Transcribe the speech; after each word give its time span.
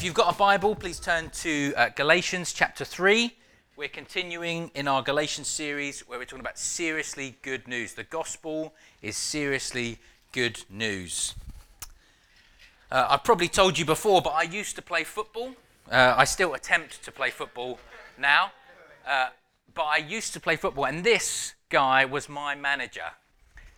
If 0.00 0.04
you've 0.04 0.14
got 0.14 0.34
a 0.34 0.38
Bible, 0.38 0.74
please 0.74 0.98
turn 0.98 1.28
to 1.28 1.74
uh, 1.76 1.90
Galatians 1.90 2.54
chapter 2.54 2.86
3. 2.86 3.36
We're 3.76 3.88
continuing 3.88 4.70
in 4.74 4.88
our 4.88 5.02
Galatians 5.02 5.46
series 5.46 6.08
where 6.08 6.18
we're 6.18 6.24
talking 6.24 6.40
about 6.40 6.58
seriously 6.58 7.36
good 7.42 7.68
news. 7.68 7.92
The 7.92 8.04
gospel 8.04 8.72
is 9.02 9.18
seriously 9.18 9.98
good 10.32 10.64
news. 10.70 11.34
Uh, 12.90 13.08
I've 13.10 13.24
probably 13.24 13.48
told 13.48 13.78
you 13.78 13.84
before, 13.84 14.22
but 14.22 14.30
I 14.30 14.44
used 14.44 14.74
to 14.76 14.80
play 14.80 15.04
football. 15.04 15.50
Uh, 15.90 16.14
I 16.16 16.24
still 16.24 16.54
attempt 16.54 17.04
to 17.04 17.12
play 17.12 17.28
football 17.28 17.78
now. 18.18 18.52
Uh, 19.06 19.28
but 19.74 19.84
I 19.84 19.98
used 19.98 20.32
to 20.32 20.40
play 20.40 20.56
football, 20.56 20.86
and 20.86 21.04
this 21.04 21.52
guy 21.68 22.06
was 22.06 22.26
my 22.26 22.54
manager. 22.54 23.10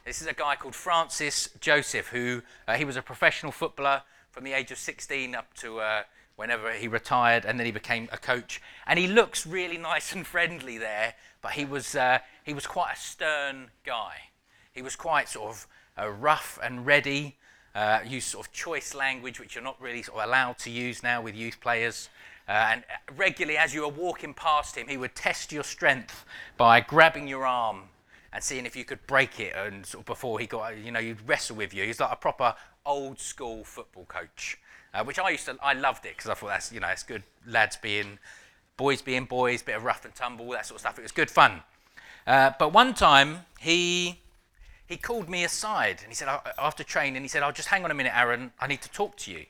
This 0.04 0.22
is 0.22 0.28
a 0.28 0.34
guy 0.34 0.54
called 0.54 0.76
Francis 0.76 1.48
Joseph, 1.58 2.10
who 2.10 2.42
uh, 2.68 2.74
he 2.74 2.84
was 2.84 2.96
a 2.96 3.02
professional 3.02 3.50
footballer 3.50 4.02
from 4.32 4.44
the 4.44 4.54
age 4.54 4.72
of 4.72 4.78
16 4.78 5.34
up 5.34 5.52
to 5.54 5.78
uh, 5.78 6.02
whenever 6.42 6.72
he 6.72 6.88
retired, 6.88 7.44
and 7.44 7.56
then 7.56 7.66
he 7.66 7.70
became 7.70 8.08
a 8.10 8.18
coach. 8.18 8.60
And 8.88 8.98
he 8.98 9.06
looks 9.06 9.46
really 9.46 9.78
nice 9.78 10.12
and 10.12 10.26
friendly 10.26 10.76
there, 10.76 11.14
but 11.40 11.52
he 11.52 11.64
was, 11.64 11.94
uh, 11.94 12.18
he 12.42 12.52
was 12.52 12.66
quite 12.66 12.94
a 12.94 12.98
stern 12.98 13.70
guy. 13.86 14.14
He 14.72 14.82
was 14.82 14.96
quite 14.96 15.28
sort 15.28 15.50
of 15.50 15.68
uh, 15.96 16.08
rough 16.10 16.58
and 16.60 16.84
ready, 16.84 17.36
uh, 17.76 18.00
used 18.04 18.26
sort 18.26 18.44
of 18.44 18.52
choice 18.52 18.92
language, 18.92 19.38
which 19.38 19.54
you're 19.54 19.62
not 19.62 19.80
really 19.80 20.02
sort 20.02 20.18
of 20.18 20.28
allowed 20.28 20.58
to 20.58 20.70
use 20.70 21.04
now 21.04 21.22
with 21.22 21.36
youth 21.36 21.60
players. 21.60 22.08
Uh, 22.48 22.70
and 22.72 22.84
regularly, 23.16 23.56
as 23.56 23.72
you 23.72 23.82
were 23.82 23.88
walking 23.88 24.34
past 24.34 24.76
him, 24.76 24.88
he 24.88 24.96
would 24.96 25.14
test 25.14 25.52
your 25.52 25.62
strength 25.62 26.24
by 26.56 26.80
grabbing 26.80 27.28
your 27.28 27.46
arm 27.46 27.82
and 28.32 28.42
seeing 28.42 28.66
if 28.66 28.74
you 28.74 28.84
could 28.84 29.06
break 29.06 29.38
it. 29.38 29.54
And 29.54 29.86
sort 29.86 30.02
of 30.02 30.06
before 30.06 30.40
he 30.40 30.46
got, 30.48 30.76
you 30.76 30.90
know, 30.90 30.98
he'd 30.98 31.28
wrestle 31.28 31.54
with 31.54 31.72
you. 31.72 31.84
He's 31.84 32.00
like 32.00 32.10
a 32.10 32.16
proper 32.16 32.56
old 32.84 33.20
school 33.20 33.62
football 33.62 34.06
coach, 34.06 34.58
uh, 34.94 35.04
which 35.04 35.18
I 35.18 35.30
used 35.30 35.46
to, 35.46 35.56
I 35.62 35.72
loved 35.72 36.04
it 36.04 36.16
because 36.16 36.30
I 36.30 36.34
thought 36.34 36.48
that's, 36.48 36.72
you 36.72 36.80
know, 36.80 36.88
it's 36.88 37.02
good 37.02 37.22
lads 37.46 37.76
being, 37.76 38.18
boys 38.76 39.00
being 39.00 39.24
boys, 39.24 39.62
bit 39.62 39.76
of 39.76 39.84
rough 39.84 40.04
and 40.04 40.14
tumble, 40.14 40.50
that 40.50 40.66
sort 40.66 40.76
of 40.76 40.80
stuff. 40.80 40.98
It 40.98 41.02
was 41.02 41.12
good 41.12 41.30
fun. 41.30 41.62
Uh, 42.26 42.52
but 42.58 42.72
one 42.72 42.94
time 42.94 43.46
he, 43.58 44.20
he 44.86 44.96
called 44.96 45.28
me 45.28 45.44
aside 45.44 46.00
and 46.02 46.08
he 46.08 46.14
said, 46.14 46.28
after 46.58 46.84
training, 46.84 47.22
he 47.22 47.28
said, 47.28 47.42
oh, 47.42 47.50
just 47.50 47.68
hang 47.68 47.84
on 47.84 47.90
a 47.90 47.94
minute, 47.94 48.12
Aaron, 48.14 48.52
I 48.60 48.66
need 48.66 48.82
to 48.82 48.90
talk 48.90 49.16
to 49.18 49.32
you. 49.32 49.46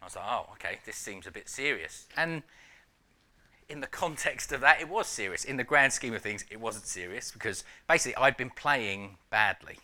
I 0.00 0.04
was 0.04 0.16
like, 0.16 0.24
oh, 0.26 0.46
okay, 0.52 0.78
this 0.84 0.96
seems 0.96 1.26
a 1.26 1.30
bit 1.30 1.48
serious. 1.48 2.06
And 2.16 2.42
in 3.68 3.80
the 3.80 3.86
context 4.02 4.52
of 4.52 4.60
that, 4.60 4.80
it 4.80 4.88
was 4.88 5.06
serious. 5.06 5.44
In 5.44 5.56
the 5.56 5.64
grand 5.64 5.92
scheme 5.92 6.14
of 6.14 6.22
things, 6.22 6.44
it 6.50 6.60
wasn't 6.60 6.86
serious 6.86 7.30
because 7.32 7.64
basically 7.88 8.16
I'd 8.16 8.36
been 8.36 8.50
playing 8.50 9.16
badly. 9.30 9.78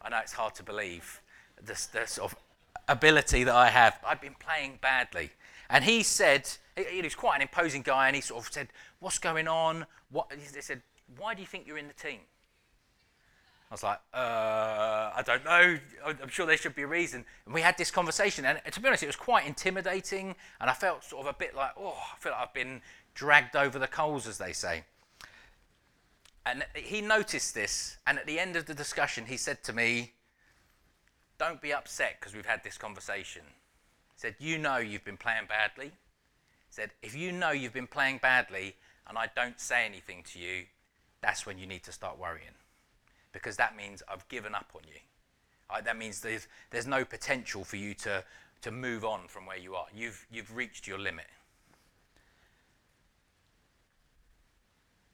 I 0.00 0.10
know 0.10 0.18
it's 0.18 0.32
hard 0.32 0.54
to 0.56 0.62
believe 0.62 1.20
the, 1.56 1.74
the 1.92 2.06
sort 2.06 2.32
of 2.32 2.38
ability 2.88 3.44
that 3.44 3.54
I 3.54 3.68
have. 3.68 3.98
I've 4.06 4.20
been 4.20 4.36
playing 4.38 4.78
badly. 4.80 5.30
And 5.68 5.84
he 5.84 6.02
said, 6.02 6.48
he, 6.76 7.00
was 7.02 7.14
quite 7.14 7.36
an 7.36 7.42
imposing 7.42 7.82
guy, 7.82 8.06
and 8.06 8.16
he 8.16 8.22
sort 8.22 8.44
of 8.44 8.52
said, 8.52 8.68
What's 9.00 9.18
going 9.18 9.48
on? 9.48 9.86
What? 10.10 10.30
He 10.32 10.60
said, 10.60 10.82
Why 11.16 11.34
do 11.34 11.40
you 11.40 11.46
think 11.46 11.66
you're 11.66 11.78
in 11.78 11.88
the 11.88 11.94
team? 11.94 12.20
I 13.70 13.74
was 13.74 13.82
like, 13.82 14.00
uh, 14.12 15.12
I 15.16 15.22
don't 15.24 15.46
know. 15.46 15.78
I'm 16.06 16.28
sure 16.28 16.44
there 16.44 16.58
should 16.58 16.74
be 16.74 16.82
a 16.82 16.86
reason. 16.86 17.24
And 17.46 17.54
we 17.54 17.62
had 17.62 17.78
this 17.78 17.90
conversation, 17.90 18.44
and 18.44 18.60
to 18.70 18.80
be 18.80 18.86
honest, 18.86 19.02
it 19.02 19.06
was 19.06 19.16
quite 19.16 19.46
intimidating, 19.46 20.34
and 20.60 20.68
I 20.68 20.74
felt 20.74 21.04
sort 21.04 21.26
of 21.26 21.34
a 21.34 21.38
bit 21.38 21.56
like, 21.56 21.70
oh, 21.78 21.96
I 21.96 22.18
feel 22.18 22.32
like 22.32 22.42
I've 22.42 22.52
been 22.52 22.82
dragged 23.14 23.56
over 23.56 23.78
the 23.78 23.86
coals, 23.86 24.26
as 24.26 24.36
they 24.36 24.52
say. 24.52 24.84
And 26.44 26.66
he 26.74 27.00
noticed 27.00 27.54
this, 27.54 27.96
and 28.06 28.18
at 28.18 28.26
the 28.26 28.38
end 28.38 28.56
of 28.56 28.66
the 28.66 28.74
discussion, 28.74 29.24
he 29.24 29.38
said 29.38 29.64
to 29.64 29.72
me, 29.72 30.12
Don't 31.38 31.60
be 31.60 31.72
upset 31.72 32.16
because 32.20 32.34
we've 32.34 32.46
had 32.46 32.62
this 32.62 32.78
conversation. 32.78 33.42
He 33.44 34.20
said, 34.20 34.36
You 34.38 34.58
know 34.58 34.78
you've 34.78 35.04
been 35.04 35.16
playing 35.16 35.46
badly. 35.48 35.86
He 35.86 36.70
said, 36.70 36.90
If 37.02 37.14
you 37.16 37.32
know 37.32 37.50
you've 37.50 37.72
been 37.72 37.86
playing 37.86 38.18
badly 38.22 38.76
and 39.08 39.18
I 39.18 39.28
don't 39.34 39.58
say 39.58 39.84
anything 39.84 40.22
to 40.32 40.38
you, 40.38 40.64
that's 41.20 41.46
when 41.46 41.58
you 41.58 41.66
need 41.66 41.82
to 41.84 41.92
start 41.92 42.18
worrying. 42.18 42.54
Because 43.32 43.56
that 43.56 43.76
means 43.76 44.02
I've 44.08 44.26
given 44.28 44.54
up 44.54 44.70
on 44.74 44.82
you. 44.86 45.00
Right? 45.70 45.84
That 45.84 45.96
means 45.96 46.20
there's, 46.20 46.48
there's 46.70 46.86
no 46.86 47.04
potential 47.04 47.64
for 47.64 47.76
you 47.76 47.94
to, 47.94 48.22
to 48.62 48.70
move 48.70 49.04
on 49.04 49.26
from 49.26 49.46
where 49.46 49.56
you 49.56 49.74
are. 49.74 49.86
You've, 49.94 50.26
you've 50.30 50.54
reached 50.54 50.86
your 50.86 50.98
limit. 50.98 51.26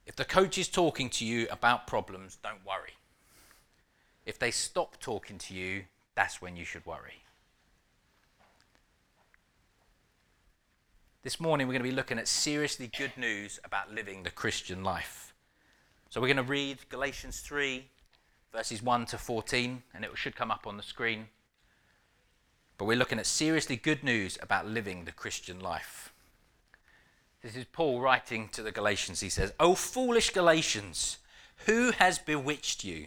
If 0.06 0.17
the 0.17 0.25
coach 0.25 0.56
is 0.59 0.69
talking 0.69 1.11
to 1.11 1.25
you 1.25 1.47
about 1.50 1.87
problems, 1.87 2.39
don't 2.43 2.65
worry. 2.67 2.95
If 4.25 4.39
they 4.39 4.50
stop 4.50 4.99
talking 5.00 5.39
to 5.39 5.55
you, 5.55 5.85
that's 6.19 6.43
when 6.43 6.56
you 6.56 6.65
should 6.65 6.84
worry. 6.84 7.23
This 11.23 11.39
morning, 11.39 11.69
we're 11.69 11.75
going 11.75 11.84
to 11.84 11.89
be 11.89 11.95
looking 11.95 12.19
at 12.19 12.27
seriously 12.27 12.89
good 12.89 13.12
news 13.17 13.61
about 13.62 13.95
living 13.95 14.25
the 14.25 14.31
Christian 14.33 14.83
life. 14.83 15.33
So, 16.11 16.21
we're 16.21 16.27
going 16.27 16.39
to 16.39 16.43
read 16.43 16.79
Galatians 16.89 17.39
3, 17.39 17.87
verses 18.53 18.83
1 18.83 19.06
to 19.06 19.17
14, 19.17 19.84
and 19.95 20.05
it 20.05 20.11
should 20.17 20.34
come 20.34 20.51
up 20.51 20.67
on 20.67 20.77
the 20.77 20.83
screen. 20.83 21.29
But 22.79 22.87
we're 22.87 22.97
looking 22.97 23.21
at 23.21 23.27
seriously 23.27 23.77
good 23.77 24.03
news 24.03 24.39
about 24.43 24.67
living 24.67 25.05
the 25.05 25.12
Christian 25.12 25.61
life. 25.61 26.12
This 27.45 27.55
is 27.55 27.65
Paul 27.65 28.00
writing 28.00 28.49
to 28.55 28.62
the 28.65 28.73
Galatians. 28.73 29.21
He 29.21 29.29
says, 29.29 29.53
O 29.61 29.77
foolish 29.77 30.31
Galatians, 30.31 31.19
who 31.67 31.93
has 31.93 32.19
bewitched 32.19 32.83
you? 32.83 33.06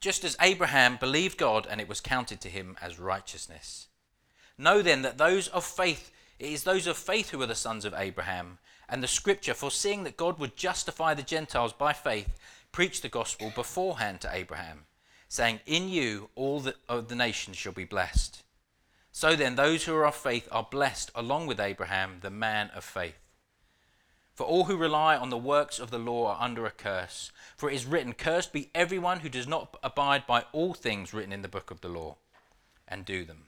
Just 0.00 0.24
as 0.24 0.36
Abraham 0.40 0.96
believed 0.96 1.38
God 1.38 1.66
and 1.68 1.80
it 1.80 1.88
was 1.88 2.00
counted 2.00 2.40
to 2.42 2.48
him 2.48 2.76
as 2.80 2.98
righteousness. 2.98 3.88
Know 4.56 4.82
then 4.82 5.02
that 5.02 5.18
those 5.18 5.48
of 5.48 5.64
faith, 5.64 6.10
it 6.38 6.52
is 6.52 6.64
those 6.64 6.86
of 6.86 6.96
faith 6.96 7.30
who 7.30 7.40
are 7.42 7.46
the 7.46 7.54
sons 7.54 7.84
of 7.84 7.94
Abraham. 7.96 8.58
And 8.88 9.02
the 9.02 9.08
scripture, 9.08 9.54
foreseeing 9.54 10.04
that 10.04 10.16
God 10.16 10.38
would 10.38 10.56
justify 10.56 11.14
the 11.14 11.22
Gentiles 11.22 11.72
by 11.72 11.92
faith, 11.92 12.38
preached 12.72 13.02
the 13.02 13.08
gospel 13.08 13.52
beforehand 13.54 14.20
to 14.22 14.30
Abraham, 14.32 14.86
saying, 15.28 15.60
In 15.66 15.88
you 15.88 16.30
all 16.34 16.60
the, 16.60 16.74
of 16.88 17.08
the 17.08 17.14
nations 17.14 17.56
shall 17.56 17.72
be 17.72 17.84
blessed. 17.84 18.42
So 19.12 19.36
then, 19.36 19.56
those 19.56 19.84
who 19.84 19.94
are 19.94 20.06
of 20.06 20.14
faith 20.14 20.48
are 20.52 20.66
blessed 20.70 21.10
along 21.14 21.48
with 21.48 21.60
Abraham, 21.60 22.18
the 22.20 22.30
man 22.30 22.70
of 22.74 22.84
faith. 22.84 23.27
For 24.38 24.44
all 24.44 24.66
who 24.66 24.76
rely 24.76 25.16
on 25.16 25.30
the 25.30 25.36
works 25.36 25.80
of 25.80 25.90
the 25.90 25.98
law 25.98 26.28
are 26.28 26.40
under 26.40 26.64
a 26.64 26.70
curse. 26.70 27.32
For 27.56 27.68
it 27.68 27.74
is 27.74 27.86
written, 27.86 28.12
Cursed 28.12 28.52
be 28.52 28.70
everyone 28.72 29.18
who 29.18 29.28
does 29.28 29.48
not 29.48 29.76
abide 29.82 30.28
by 30.28 30.44
all 30.52 30.74
things 30.74 31.12
written 31.12 31.32
in 31.32 31.42
the 31.42 31.48
book 31.48 31.72
of 31.72 31.80
the 31.80 31.88
law 31.88 32.18
and 32.86 33.04
do 33.04 33.24
them. 33.24 33.46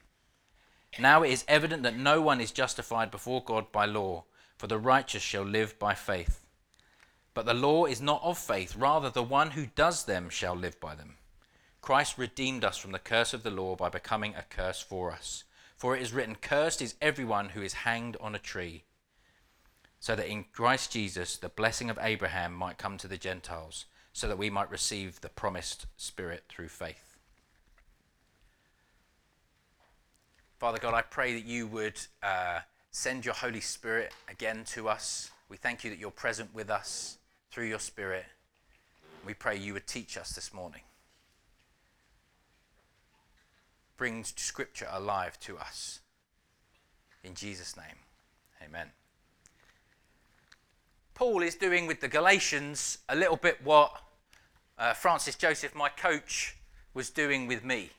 Now 0.99 1.23
it 1.23 1.31
is 1.31 1.45
evident 1.47 1.85
that 1.85 1.95
no 1.95 2.21
one 2.21 2.41
is 2.41 2.51
justified 2.51 3.13
before 3.13 3.41
God 3.41 3.71
by 3.71 3.87
law, 3.87 4.25
for 4.59 4.67
the 4.67 4.81
righteous 4.81 5.23
shall 5.23 5.45
live 5.45 5.79
by 5.79 5.95
faith. 5.95 6.45
But 7.35 7.47
the 7.47 7.55
law 7.55 7.85
is 7.85 8.01
not 8.01 8.21
of 8.25 8.37
faith, 8.37 8.75
rather, 8.75 9.11
the 9.11 9.23
one 9.23 9.53
who 9.53 9.67
does 9.67 10.07
them 10.07 10.29
shall 10.29 10.57
live 10.57 10.81
by 10.81 10.97
them. 10.97 11.19
Christ 11.81 12.19
redeemed 12.19 12.65
us 12.65 12.79
from 12.79 12.91
the 12.91 12.99
curse 12.99 13.33
of 13.33 13.45
the 13.45 13.53
law 13.53 13.77
by 13.77 13.91
becoming 13.91 14.35
a 14.35 14.43
curse 14.43 14.81
for 14.81 15.13
us. 15.13 15.45
For 15.77 15.97
it 15.97 16.03
is 16.03 16.13
written, 16.13 16.35
Cursed 16.35 16.83
is 16.83 16.97
everyone 17.01 17.51
who 17.51 17.63
is 17.63 17.75
hanged 17.87 18.17
on 18.21 18.35
a 18.35 18.41
tree, 18.41 18.83
so 20.01 20.17
that 20.17 20.27
in 20.27 20.45
Christ 20.53 20.93
Jesus 20.93 21.37
the 21.37 21.49
blessing 21.49 21.89
of 21.89 21.99
Abraham 22.03 22.53
might 22.53 22.79
come 22.79 22.99
to 22.99 23.07
the 23.07 23.17
Gentiles, 23.17 23.85
so 24.13 24.27
that 24.27 24.39
we 24.39 24.51
might 24.51 24.71
receive 24.71 25.21
the 25.21 25.29
promised 25.29 25.87
Spirit 25.97 26.43
through 26.49 26.69
faith. 26.69 27.17
Father 30.59 30.79
God, 30.79 30.93
I 30.93 31.03
pray 31.03 31.35
that 31.35 31.47
you 31.47 31.69
would 31.69 32.01
uh, 32.23 32.59
send 32.91 33.25
your 33.25 33.35
Holy 33.35 33.61
Spirit 33.61 34.13
again 34.29 34.65
to 34.73 34.89
us. 34.89 35.31
We 35.49 35.57
thank 35.57 35.85
you 35.85 35.91
that 35.91 35.99
you're 35.99 36.11
present 36.11 36.53
with 36.53 36.69
us 36.69 37.19
through 37.53 37.67
your 37.67 37.79
Spirit. 37.79 38.25
We 39.25 39.35
pray 39.35 39.57
you 39.57 39.75
would 39.75 39.87
teach 39.87 40.19
us 40.19 40.33
this 40.33 40.53
morning. 40.53 40.83
brings 44.01 44.33
Scripture 44.39 44.89
alive 44.91 45.39
to 45.41 45.59
us. 45.59 46.01
In 47.23 47.35
Jesus' 47.35 47.77
name, 47.77 47.99
amen. 48.65 48.87
Paul 51.21 51.43
is 51.43 51.55
doing 51.55 51.87
with 51.87 52.01
the 52.01 52.09
Galatians 52.09 52.97
a 53.11 53.15
little 53.15 53.37
bit 53.37 53.59
what 53.63 53.93
uh, 54.79 54.95
Francis 54.95 55.35
Joseph, 55.35 55.75
my 55.75 55.91
coach, 55.91 56.57
was 56.95 57.11
doing 57.11 57.47
with 57.47 57.63
me. 57.63 57.91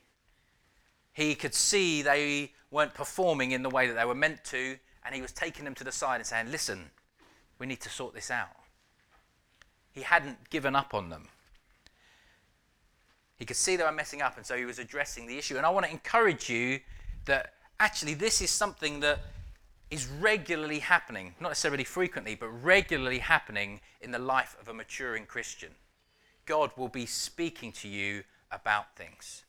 He 1.12 1.36
could 1.36 1.54
see 1.54 2.02
they 2.02 2.50
weren't 2.72 2.94
performing 2.94 3.52
in 3.52 3.62
the 3.62 3.70
way 3.70 3.86
that 3.86 3.94
they 3.94 4.04
were 4.04 4.16
meant 4.16 4.42
to, 4.46 4.76
and 5.06 5.14
he 5.14 5.22
was 5.22 5.30
taking 5.30 5.64
them 5.64 5.76
to 5.76 5.84
the 5.84 5.92
side 5.92 6.16
and 6.16 6.26
saying, 6.26 6.50
Listen, 6.50 6.90
we 7.60 7.66
need 7.68 7.80
to 7.82 7.88
sort 7.88 8.12
this 8.12 8.28
out. 8.28 8.56
He 9.92 10.00
hadn't 10.00 10.50
given 10.50 10.74
up 10.74 10.92
on 10.92 11.08
them. 11.08 11.28
He 13.36 13.44
could 13.44 13.54
see 13.54 13.76
they 13.76 13.84
were 13.84 13.92
messing 13.92 14.20
up, 14.20 14.36
and 14.36 14.44
so 14.44 14.56
he 14.56 14.64
was 14.64 14.80
addressing 14.80 15.28
the 15.28 15.38
issue. 15.38 15.56
And 15.56 15.64
I 15.64 15.70
want 15.70 15.86
to 15.86 15.92
encourage 15.92 16.50
you 16.50 16.80
that 17.26 17.52
actually 17.78 18.14
this 18.14 18.42
is 18.42 18.50
something 18.50 18.98
that 18.98 19.20
is 19.92 20.06
regularly 20.06 20.78
happening, 20.78 21.34
not 21.38 21.50
necessarily 21.50 21.84
frequently, 21.84 22.34
but 22.34 22.48
regularly 22.48 23.18
happening 23.18 23.78
in 24.00 24.10
the 24.10 24.18
life 24.18 24.56
of 24.58 24.66
a 24.68 24.72
maturing 24.72 25.26
Christian. 25.26 25.68
God 26.46 26.70
will 26.78 26.88
be 26.88 27.04
speaking 27.04 27.72
to 27.72 27.88
you 27.88 28.24
about 28.50 28.96
things. 28.96 29.44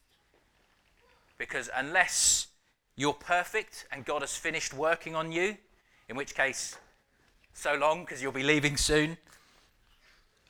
Because 1.38 1.70
unless 1.74 2.48
you're 2.98 3.14
perfect 3.14 3.88
and 3.90 4.04
God 4.04 4.22
has 4.22 4.36
finished 4.36 4.74
working 4.74 5.16
on 5.16 5.32
you, 5.32 5.56
in 6.10 6.18
which 6.18 6.36
case, 6.36 6.76
so 7.54 7.76
long 7.76 8.04
because 8.04 8.22
you'll 8.22 8.34
be 8.34 8.44
leaving 8.44 8.76
soon, 8.76 9.16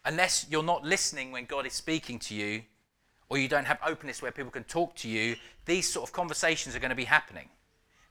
unless 0.05 0.47
you're 0.49 0.63
not 0.63 0.83
listening 0.83 1.31
when 1.31 1.45
God 1.45 1.67
is 1.67 1.73
speaking 1.73 2.17
to 2.17 2.33
you, 2.33 2.63
or 3.29 3.37
you 3.37 3.47
don't 3.47 3.65
have 3.65 3.77
openness 3.85 4.23
where 4.23 4.31
people 4.31 4.51
can 4.51 4.63
talk 4.63 4.95
to 4.95 5.07
you, 5.07 5.35
these 5.65 5.87
sort 5.87 6.09
of 6.09 6.13
conversations 6.13 6.75
are 6.75 6.79
going 6.79 6.89
to 6.89 6.95
be 6.95 7.05
happening. 7.05 7.49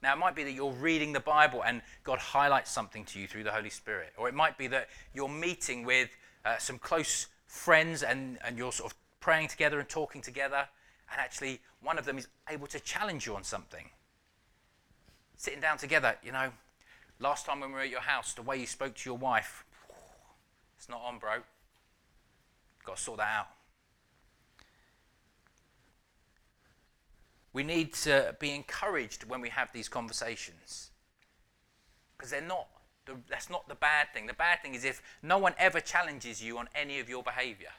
Now, 0.03 0.11
it 0.11 0.19
might 0.19 0.35
be 0.35 0.43
that 0.43 0.51
you're 0.51 0.73
reading 0.73 1.13
the 1.13 1.21
Bible 1.21 1.63
and 1.63 1.81
God 2.03 2.19
highlights 2.19 2.69
something 2.69 3.05
to 3.05 3.19
you 3.19 3.25
through 3.25 3.45
the 3.45 3.53
Holy 3.53 3.69
Spirit. 3.69 4.11
Or 4.17 4.27
it 4.27 4.35
might 4.35 4.57
be 4.57 4.67
that 4.67 4.89
you're 5.13 5.29
meeting 5.29 5.85
with 5.85 6.09
uh, 6.43 6.57
some 6.57 6.77
close 6.77 7.27
friends 7.47 8.03
and, 8.03 8.37
and 8.43 8.57
you're 8.57 8.73
sort 8.73 8.91
of 8.91 8.97
praying 9.21 9.47
together 9.47 9.79
and 9.79 9.87
talking 9.87 10.21
together. 10.21 10.67
And 11.09 11.21
actually, 11.21 11.61
one 11.81 11.97
of 11.97 12.03
them 12.03 12.17
is 12.17 12.27
able 12.49 12.67
to 12.67 12.81
challenge 12.81 13.25
you 13.25 13.33
on 13.33 13.45
something. 13.45 13.85
Sitting 15.37 15.61
down 15.61 15.77
together, 15.77 16.17
you 16.21 16.33
know, 16.33 16.51
last 17.19 17.45
time 17.45 17.61
when 17.61 17.69
we 17.69 17.75
were 17.75 17.81
at 17.83 17.89
your 17.89 18.01
house, 18.01 18.33
the 18.33 18.41
way 18.41 18.57
you 18.57 18.65
spoke 18.65 18.95
to 18.95 19.09
your 19.09 19.17
wife, 19.17 19.63
it's 20.77 20.89
not 20.89 21.01
on, 21.01 21.17
bro. 21.17 21.35
Got 22.83 22.97
to 22.97 23.01
sort 23.01 23.19
that 23.19 23.29
out. 23.39 23.47
We 27.53 27.63
need 27.63 27.93
to 27.93 28.35
be 28.39 28.51
encouraged 28.51 29.25
when 29.25 29.39
we 29.39 29.49
have 29.49 29.71
these 29.71 29.87
conversations. 29.87 30.89
Because 32.17 32.31
they're 32.31 32.41
not, 32.41 32.67
the, 33.05 33.13
that's 33.29 33.49
not 33.49 33.67
the 33.69 33.75
bad 33.75 34.07
thing. 34.13 34.25
The 34.25 34.33
bad 34.33 34.61
thing 34.63 34.73
is 34.73 34.83
if 34.83 35.03
no 35.21 35.37
one 35.37 35.53
ever 35.59 35.79
challenges 35.79 36.43
you 36.43 36.57
on 36.57 36.67
any 36.75 36.99
of 36.99 37.07
your 37.07 37.21
behavior. 37.21 37.69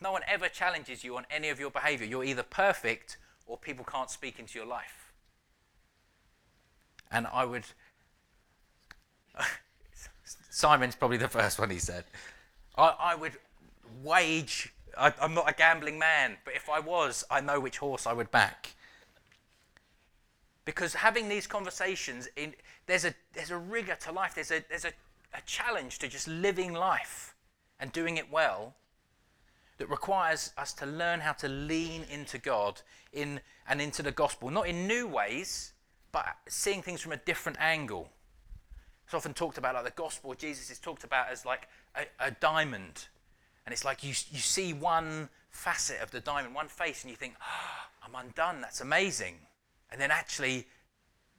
No 0.00 0.12
one 0.12 0.22
ever 0.28 0.48
challenges 0.48 1.04
you 1.04 1.16
on 1.16 1.26
any 1.30 1.48
of 1.48 1.60
your 1.60 1.70
behavior. 1.70 2.06
You're 2.06 2.24
either 2.24 2.42
perfect 2.42 3.18
or 3.46 3.56
people 3.56 3.84
can't 3.84 4.10
speak 4.10 4.38
into 4.38 4.58
your 4.58 4.66
life. 4.66 5.12
And 7.10 7.26
I 7.32 7.44
would. 7.44 7.64
Simon's 10.50 10.94
probably 10.94 11.16
the 11.16 11.28
first 11.28 11.58
one 11.58 11.70
he 11.70 11.78
said. 11.78 12.04
I, 12.76 12.94
I 13.00 13.14
would 13.14 13.32
wage 14.02 14.72
I, 14.98 15.12
I'm 15.20 15.34
not 15.34 15.48
a 15.48 15.54
gambling 15.54 15.98
man, 15.98 16.36
but 16.44 16.54
if 16.54 16.68
I 16.68 16.80
was, 16.80 17.24
I 17.30 17.40
know 17.40 17.60
which 17.60 17.78
horse 17.78 18.06
I 18.06 18.12
would 18.12 18.30
back. 18.30 18.74
Because 20.64 20.94
having 20.94 21.28
these 21.28 21.46
conversations, 21.46 22.28
in, 22.36 22.54
there's, 22.86 23.04
a, 23.04 23.14
there's 23.32 23.50
a 23.50 23.56
rigor 23.56 23.96
to 24.00 24.12
life, 24.12 24.34
there's, 24.34 24.50
a, 24.50 24.62
there's 24.68 24.84
a, 24.84 24.92
a 25.34 25.40
challenge 25.46 25.98
to 26.00 26.08
just 26.08 26.28
living 26.28 26.74
life 26.74 27.34
and 27.80 27.92
doing 27.92 28.16
it 28.16 28.30
well 28.30 28.74
that 29.78 29.88
requires 29.88 30.52
us 30.58 30.72
to 30.74 30.86
learn 30.86 31.20
how 31.20 31.32
to 31.32 31.48
lean 31.48 32.02
into 32.10 32.38
God 32.38 32.82
in, 33.12 33.40
and 33.68 33.80
into 33.80 34.02
the 34.02 34.12
gospel, 34.12 34.50
not 34.50 34.66
in 34.66 34.86
new 34.86 35.06
ways, 35.06 35.72
but 36.12 36.26
seeing 36.48 36.82
things 36.82 37.00
from 37.00 37.12
a 37.12 37.16
different 37.16 37.58
angle. 37.60 38.10
It's 39.04 39.14
often 39.14 39.32
talked 39.32 39.56
about 39.56 39.74
like 39.74 39.84
the 39.84 39.90
gospel, 39.92 40.34
Jesus 40.34 40.70
is 40.70 40.78
talked 40.78 41.04
about 41.04 41.30
as 41.30 41.46
like 41.46 41.68
a, 41.96 42.02
a 42.20 42.30
diamond 42.32 43.06
and 43.68 43.72
it's 43.74 43.84
like 43.84 44.02
you, 44.02 44.14
you 44.30 44.38
see 44.38 44.72
one 44.72 45.28
facet 45.50 46.00
of 46.00 46.10
the 46.10 46.20
diamond, 46.20 46.54
one 46.54 46.68
face, 46.68 47.02
and 47.02 47.10
you 47.10 47.18
think, 47.18 47.34
oh, 47.38 47.86
I'm 48.02 48.14
undone. 48.14 48.62
That's 48.62 48.80
amazing. 48.80 49.34
And 49.92 50.00
then 50.00 50.10
actually, 50.10 50.66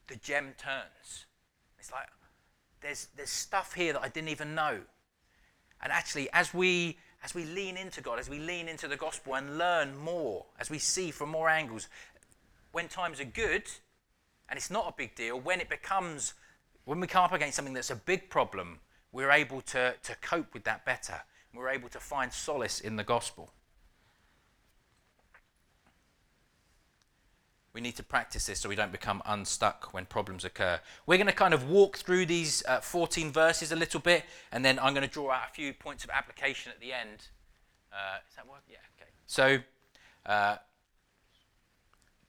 the 0.07 0.15
gem 0.17 0.53
turns. 0.55 1.25
It's 1.79 1.91
like, 1.91 2.05
there's, 2.81 3.07
there's 3.17 3.31
stuff 3.31 3.73
here 3.73 3.93
that 3.93 4.03
I 4.03 4.09
didn't 4.09 4.29
even 4.29 4.53
know. 4.53 4.77
And 5.81 5.91
actually, 5.91 6.29
as 6.31 6.53
we, 6.53 6.99
as 7.23 7.33
we 7.33 7.45
lean 7.45 7.77
into 7.77 7.99
God, 7.99 8.19
as 8.19 8.29
we 8.29 8.37
lean 8.37 8.67
into 8.67 8.87
the 8.87 8.95
gospel 8.95 9.33
and 9.33 9.57
learn 9.57 9.97
more, 9.97 10.45
as 10.59 10.69
we 10.69 10.77
see 10.77 11.09
from 11.09 11.29
more 11.29 11.49
angles, 11.49 11.87
when 12.73 12.87
times 12.89 13.19
are 13.19 13.25
good, 13.25 13.63
and 14.49 14.55
it's 14.55 14.69
not 14.69 14.87
a 14.87 14.93
big 14.95 15.15
deal, 15.15 15.39
when 15.39 15.59
it 15.59 15.67
becomes, 15.67 16.35
when 16.85 16.99
we 16.99 17.07
come 17.07 17.23
up 17.23 17.33
against 17.33 17.55
something 17.55 17.73
that's 17.73 17.89
a 17.89 17.95
big 17.95 18.29
problem, 18.29 18.81
we're 19.11 19.31
able 19.31 19.61
to, 19.61 19.95
to 20.03 20.15
cope 20.21 20.53
with 20.53 20.65
that 20.65 20.85
better 20.85 21.23
we're 21.53 21.69
able 21.69 21.89
to 21.89 21.99
find 21.99 22.31
solace 22.31 22.79
in 22.79 22.95
the 22.95 23.03
gospel. 23.03 23.51
We 27.73 27.81
need 27.81 27.95
to 27.97 28.03
practice 28.03 28.47
this 28.47 28.59
so 28.59 28.69
we 28.69 28.75
don't 28.75 28.91
become 28.91 29.21
unstuck 29.25 29.93
when 29.93 30.05
problems 30.05 30.43
occur. 30.43 30.79
We're 31.05 31.17
going 31.17 31.27
to 31.27 31.33
kind 31.33 31.53
of 31.53 31.69
walk 31.69 31.97
through 31.97 32.25
these 32.25 32.63
uh, 32.67 32.79
14 32.79 33.31
verses 33.31 33.71
a 33.71 33.75
little 33.75 33.99
bit, 33.99 34.25
and 34.51 34.65
then 34.65 34.79
I'm 34.79 34.93
going 34.93 35.07
to 35.07 35.13
draw 35.13 35.31
out 35.31 35.49
a 35.49 35.53
few 35.53 35.73
points 35.73 36.03
of 36.03 36.09
application 36.09 36.71
at 36.71 36.79
the 36.81 36.91
end. 36.91 37.27
Uh, 37.93 38.17
is 38.27 38.35
that 38.35 38.47
work? 38.47 38.63
Yeah, 38.67 38.77
okay. 38.97 39.09
So, 39.27 39.59
uh, 40.25 40.57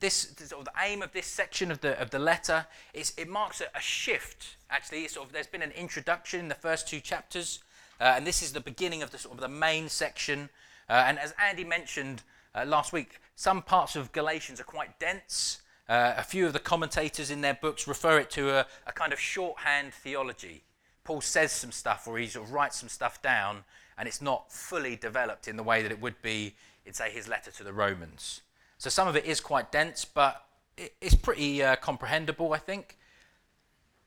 this, 0.00 0.26
this 0.26 0.52
of 0.52 0.64
the 0.64 0.72
aim 0.82 1.02
of 1.02 1.12
this 1.12 1.26
section 1.26 1.70
of 1.70 1.80
the 1.80 2.00
of 2.00 2.10
the 2.10 2.18
letter 2.18 2.66
is 2.94 3.12
it 3.16 3.28
marks 3.28 3.60
a, 3.60 3.66
a 3.76 3.80
shift. 3.80 4.56
Actually, 4.70 5.06
sort 5.08 5.26
of 5.26 5.32
there's 5.32 5.46
been 5.46 5.62
an 5.62 5.72
introduction 5.72 6.40
in 6.40 6.48
the 6.48 6.54
first 6.54 6.88
two 6.88 7.00
chapters, 7.00 7.60
uh, 8.00 8.14
and 8.16 8.26
this 8.26 8.42
is 8.42 8.52
the 8.52 8.60
beginning 8.60 9.02
of 9.02 9.10
the, 9.10 9.18
sort 9.18 9.34
of 9.34 9.40
the 9.40 9.48
main 9.48 9.88
section. 9.88 10.48
Uh, 10.88 11.04
and 11.06 11.18
as 11.18 11.34
Andy 11.38 11.64
mentioned 11.64 12.22
uh, 12.54 12.64
last 12.64 12.92
week, 12.92 13.20
some 13.36 13.62
parts 13.62 13.94
of 13.94 14.10
Galatians 14.12 14.60
are 14.60 14.64
quite 14.64 14.98
dense. 14.98 15.60
Uh, 15.88 16.14
a 16.16 16.22
few 16.22 16.46
of 16.46 16.52
the 16.52 16.58
commentators 16.58 17.30
in 17.30 17.40
their 17.40 17.54
books 17.54 17.86
refer 17.86 18.18
it 18.18 18.30
to 18.30 18.50
a, 18.50 18.66
a, 18.86 18.92
kind 18.92 19.12
of 19.12 19.18
shorthand 19.18 19.92
theology. 19.92 20.62
Paul 21.04 21.20
says 21.20 21.52
some 21.52 21.72
stuff 21.72 22.06
or 22.06 22.16
he 22.16 22.26
sort 22.26 22.46
of 22.46 22.52
writes 22.52 22.78
some 22.78 22.88
stuff 22.88 23.20
down, 23.20 23.64
and 23.98 24.06
it's 24.06 24.22
not 24.22 24.52
fully 24.52 24.96
developed 24.96 25.48
in 25.48 25.56
the 25.56 25.62
way 25.62 25.82
that 25.82 25.90
it 25.90 26.00
would 26.00 26.22
be 26.22 26.54
in, 26.86 26.94
say, 26.94 27.10
his 27.10 27.28
letter 27.28 27.50
to 27.50 27.64
the 27.64 27.72
Romans. 27.72 28.42
So 28.78 28.88
some 28.88 29.08
of 29.08 29.16
it 29.16 29.24
is 29.24 29.40
quite 29.40 29.72
dense, 29.72 30.04
but 30.04 30.44
it, 30.76 30.94
it's 31.00 31.14
pretty 31.14 31.62
uh, 31.62 31.76
comprehensible, 31.76 32.52
I 32.52 32.58
think. 32.58 32.96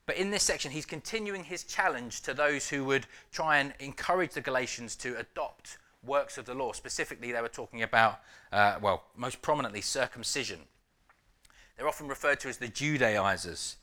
But 0.05 0.17
in 0.17 0.31
this 0.31 0.43
section, 0.43 0.71
he's 0.71 0.85
continuing 0.85 1.45
his 1.45 1.63
challenge 1.63 2.21
to 2.21 2.33
those 2.33 2.69
who 2.69 2.83
would 2.85 3.07
try 3.31 3.57
and 3.59 3.73
encourage 3.79 4.31
the 4.31 4.41
Galatians 4.41 4.95
to 4.97 5.17
adopt 5.17 5.77
works 6.05 6.37
of 6.37 6.45
the 6.45 6.53
law. 6.53 6.73
Specifically, 6.73 7.31
they 7.31 7.41
were 7.41 7.47
talking 7.47 7.83
about, 7.83 8.19
uh, 8.51 8.77
well, 8.81 9.05
most 9.15 9.41
prominently, 9.41 9.81
circumcision. 9.81 10.59
They're 11.77 11.87
often 11.87 12.07
referred 12.07 12.39
to 12.41 12.49
as 12.49 12.57
the 12.57 12.67
Judaizers. 12.67 13.77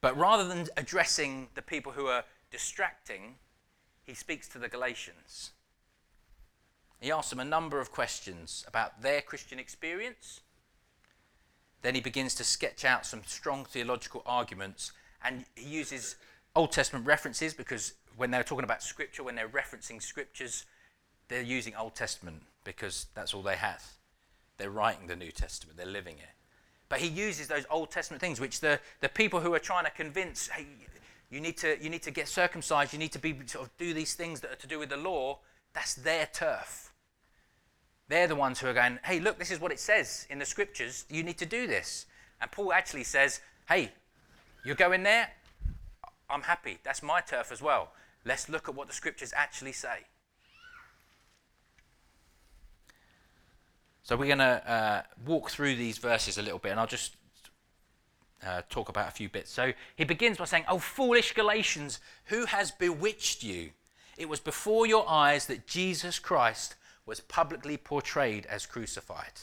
But 0.00 0.16
rather 0.16 0.46
than 0.46 0.68
addressing 0.76 1.48
the 1.54 1.62
people 1.62 1.92
who 1.92 2.06
are 2.06 2.24
distracting, 2.50 3.36
he 4.04 4.14
speaks 4.14 4.46
to 4.48 4.58
the 4.58 4.68
Galatians. 4.68 5.50
He 7.00 7.10
asks 7.10 7.30
them 7.30 7.40
a 7.40 7.44
number 7.44 7.80
of 7.80 7.90
questions 7.90 8.64
about 8.68 9.02
their 9.02 9.20
Christian 9.20 9.58
experience. 9.58 10.40
Then 11.82 11.94
he 11.94 12.00
begins 12.00 12.34
to 12.36 12.44
sketch 12.44 12.84
out 12.84 13.04
some 13.04 13.22
strong 13.26 13.64
theological 13.64 14.22
arguments 14.24 14.92
and 15.26 15.44
he 15.54 15.68
uses 15.68 16.16
Old 16.54 16.72
Testament 16.72 17.06
references 17.06 17.52
because 17.52 17.94
when 18.16 18.30
they're 18.30 18.44
talking 18.44 18.64
about 18.64 18.82
scripture, 18.82 19.22
when 19.22 19.34
they're 19.34 19.48
referencing 19.48 20.02
scriptures, 20.02 20.64
they're 21.28 21.42
using 21.42 21.74
Old 21.74 21.94
Testament 21.94 22.42
because 22.64 23.06
that's 23.14 23.34
all 23.34 23.42
they 23.42 23.56
have. 23.56 23.84
They're 24.58 24.70
writing 24.70 25.06
the 25.06 25.16
New 25.16 25.30
Testament, 25.30 25.76
they're 25.76 25.86
living 25.86 26.14
it. 26.14 26.30
But 26.88 27.00
he 27.00 27.08
uses 27.08 27.48
those 27.48 27.66
Old 27.70 27.90
Testament 27.90 28.20
things, 28.20 28.40
which 28.40 28.60
the, 28.60 28.78
the 29.00 29.08
people 29.08 29.40
who 29.40 29.52
are 29.54 29.58
trying 29.58 29.84
to 29.84 29.90
convince, 29.90 30.48
hey, 30.48 30.66
you 31.30 31.40
need 31.40 31.56
to, 31.58 31.82
you 31.82 31.90
need 31.90 32.02
to 32.02 32.12
get 32.12 32.28
circumcised, 32.28 32.92
you 32.92 32.98
need 32.98 33.12
to 33.12 33.18
be, 33.18 33.36
sort 33.46 33.66
of 33.66 33.76
do 33.76 33.92
these 33.92 34.14
things 34.14 34.40
that 34.40 34.52
are 34.52 34.56
to 34.56 34.66
do 34.68 34.78
with 34.78 34.88
the 34.88 34.96
law, 34.96 35.40
that's 35.72 35.94
their 35.94 36.26
turf. 36.32 36.92
They're 38.08 38.28
the 38.28 38.36
ones 38.36 38.60
who 38.60 38.68
are 38.68 38.72
going, 38.72 39.00
hey, 39.04 39.18
look, 39.18 39.38
this 39.38 39.50
is 39.50 39.60
what 39.60 39.72
it 39.72 39.80
says 39.80 40.28
in 40.30 40.38
the 40.38 40.44
scriptures, 40.44 41.04
you 41.10 41.24
need 41.24 41.38
to 41.38 41.46
do 41.46 41.66
this. 41.66 42.06
And 42.40 42.50
Paul 42.52 42.72
actually 42.72 43.04
says, 43.04 43.40
hey, 43.68 43.90
you're 44.66 44.74
going 44.74 45.04
there? 45.04 45.30
I'm 46.28 46.42
happy. 46.42 46.78
That's 46.82 47.02
my 47.02 47.20
turf 47.20 47.52
as 47.52 47.62
well. 47.62 47.92
Let's 48.24 48.48
look 48.48 48.68
at 48.68 48.74
what 48.74 48.88
the 48.88 48.92
scriptures 48.92 49.32
actually 49.36 49.72
say. 49.72 50.00
So 54.02 54.16
we're 54.16 54.26
going 54.26 54.38
to 54.38 54.70
uh, 54.70 55.02
walk 55.24 55.50
through 55.50 55.76
these 55.76 55.98
verses 55.98 56.36
a 56.36 56.42
little 56.42 56.58
bit, 56.58 56.70
and 56.70 56.80
I'll 56.80 56.86
just 56.86 57.16
uh, 58.44 58.62
talk 58.68 58.88
about 58.88 59.08
a 59.08 59.12
few 59.12 59.28
bits. 59.28 59.50
So 59.50 59.72
he 59.94 60.04
begins 60.04 60.38
by 60.38 60.44
saying, 60.44 60.64
Oh, 60.68 60.78
foolish 60.78 61.32
Galatians, 61.32 62.00
who 62.26 62.46
has 62.46 62.70
bewitched 62.72 63.42
you? 63.44 63.70
It 64.16 64.28
was 64.28 64.40
before 64.40 64.86
your 64.86 65.08
eyes 65.08 65.46
that 65.46 65.66
Jesus 65.66 66.18
Christ 66.18 66.74
was 67.04 67.20
publicly 67.20 67.76
portrayed 67.76 68.46
as 68.46 68.66
crucified. 68.66 69.42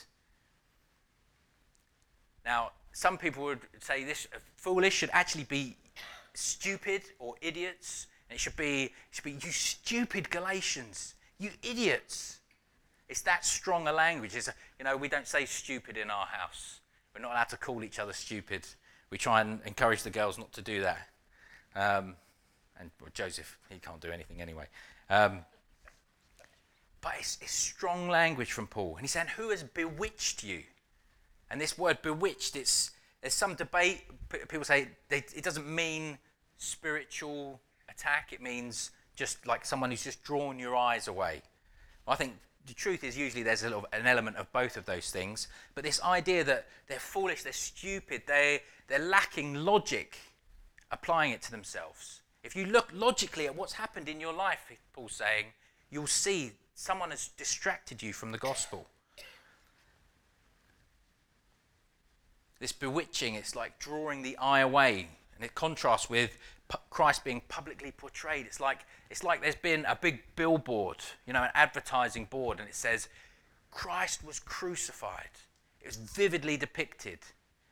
Now, 2.45 2.71
some 2.93 3.17
people 3.17 3.43
would 3.43 3.59
say 3.79 4.03
this 4.03 4.27
foolish 4.55 4.93
should 4.93 5.09
actually 5.11 5.43
be 5.43 5.75
stupid 6.33 7.01
or 7.19 7.35
idiots. 7.41 8.07
And 8.29 8.35
it 8.35 8.39
should 8.39 8.55
be, 8.55 8.83
it 8.83 8.91
should 9.11 9.23
be 9.23 9.31
you 9.31 9.51
stupid 9.51 10.29
Galatians, 10.29 11.15
you 11.39 11.49
idiots. 11.63 12.39
It's 13.09 13.21
that 13.21 13.45
strong 13.45 13.87
a 13.87 13.91
language. 13.91 14.35
It's 14.35 14.47
a, 14.47 14.53
you 14.79 14.85
know, 14.85 14.95
we 14.95 15.09
don't 15.09 15.27
say 15.27 15.45
stupid 15.45 15.97
in 15.97 16.09
our 16.09 16.25
house. 16.27 16.79
We're 17.13 17.21
not 17.21 17.31
allowed 17.31 17.49
to 17.49 17.57
call 17.57 17.83
each 17.83 17.99
other 17.99 18.13
stupid. 18.13 18.65
We 19.09 19.17
try 19.17 19.41
and 19.41 19.59
encourage 19.65 20.03
the 20.03 20.09
girls 20.09 20.37
not 20.37 20.53
to 20.53 20.61
do 20.61 20.81
that. 20.81 21.09
Um, 21.75 22.15
and 22.79 22.91
well, 23.01 23.09
Joseph, 23.13 23.57
he 23.69 23.79
can't 23.79 24.01
do 24.01 24.11
anything 24.11 24.41
anyway. 24.41 24.67
Um, 25.09 25.39
but 27.01 27.13
it's, 27.19 27.37
it's 27.41 27.51
strong 27.51 28.07
language 28.07 28.51
from 28.51 28.67
Paul. 28.67 28.93
And 28.93 29.01
he's 29.01 29.11
saying, 29.11 29.27
Who 29.35 29.49
has 29.49 29.63
bewitched 29.63 30.43
you? 30.43 30.63
And 31.53 31.61
this 31.61 31.77
word 31.77 32.01
bewitched, 32.01 32.55
it's, 32.55 32.89
there's 33.21 33.35
some 33.35 33.53
debate. 33.53 34.05
People 34.27 34.63
say 34.63 34.87
they, 35.09 35.17
it 35.17 35.43
doesn't 35.43 35.69
mean 35.69 36.17
spiritual 36.57 37.61
attack, 37.87 38.33
it 38.33 38.41
means 38.41 38.89
just 39.15 39.45
like 39.45 39.63
someone 39.63 39.91
who's 39.91 40.03
just 40.03 40.23
drawn 40.23 40.57
your 40.57 40.75
eyes 40.75 41.07
away. 41.07 41.43
I 42.07 42.15
think 42.15 42.33
the 42.65 42.73
truth 42.73 43.03
is 43.03 43.15
usually 43.15 43.43
there's 43.43 43.61
a 43.61 43.67
little, 43.67 43.85
an 43.93 44.07
element 44.07 44.37
of 44.37 44.51
both 44.51 44.77
of 44.77 44.85
those 44.85 45.11
things. 45.11 45.47
But 45.75 45.83
this 45.83 46.01
idea 46.01 46.43
that 46.43 46.65
they're 46.87 46.97
foolish, 46.97 47.43
they're 47.43 47.53
stupid, 47.53 48.23
they, 48.25 48.63
they're 48.87 48.97
lacking 48.97 49.53
logic, 49.53 50.17
applying 50.89 51.33
it 51.33 51.43
to 51.43 51.51
themselves. 51.51 52.21
If 52.43 52.55
you 52.55 52.65
look 52.65 52.89
logically 52.91 53.45
at 53.45 53.55
what's 53.55 53.73
happened 53.73 54.09
in 54.09 54.19
your 54.19 54.33
life, 54.33 54.71
Paul's 54.91 55.13
saying, 55.13 55.45
you'll 55.91 56.07
see 56.07 56.53
someone 56.73 57.11
has 57.11 57.27
distracted 57.37 58.01
you 58.01 58.11
from 58.11 58.31
the 58.31 58.39
gospel. 58.39 58.87
This 62.63 62.71
bewitching, 62.71 63.35
it's 63.35 63.57
like 63.57 63.77
drawing 63.77 64.21
the 64.21 64.37
eye 64.37 64.61
away. 64.61 65.09
And 65.35 65.43
it 65.43 65.53
contrasts 65.53 66.09
with 66.09 66.37
Christ 66.89 67.25
being 67.25 67.41
publicly 67.49 67.91
portrayed. 67.91 68.45
It's 68.45 68.61
like, 68.61 68.85
it's 69.09 69.21
like 69.21 69.41
there's 69.41 69.53
been 69.57 69.83
a 69.83 69.97
big 69.97 70.23
billboard, 70.37 70.99
you 71.27 71.33
know, 71.33 71.43
an 71.43 71.49
advertising 71.55 72.23
board, 72.23 72.61
and 72.61 72.69
it 72.69 72.73
says, 72.73 73.09
Christ 73.69 74.23
was 74.23 74.39
crucified. 74.39 75.31
It 75.81 75.87
was 75.87 75.97
vividly 75.97 76.55
depicted. 76.55 77.19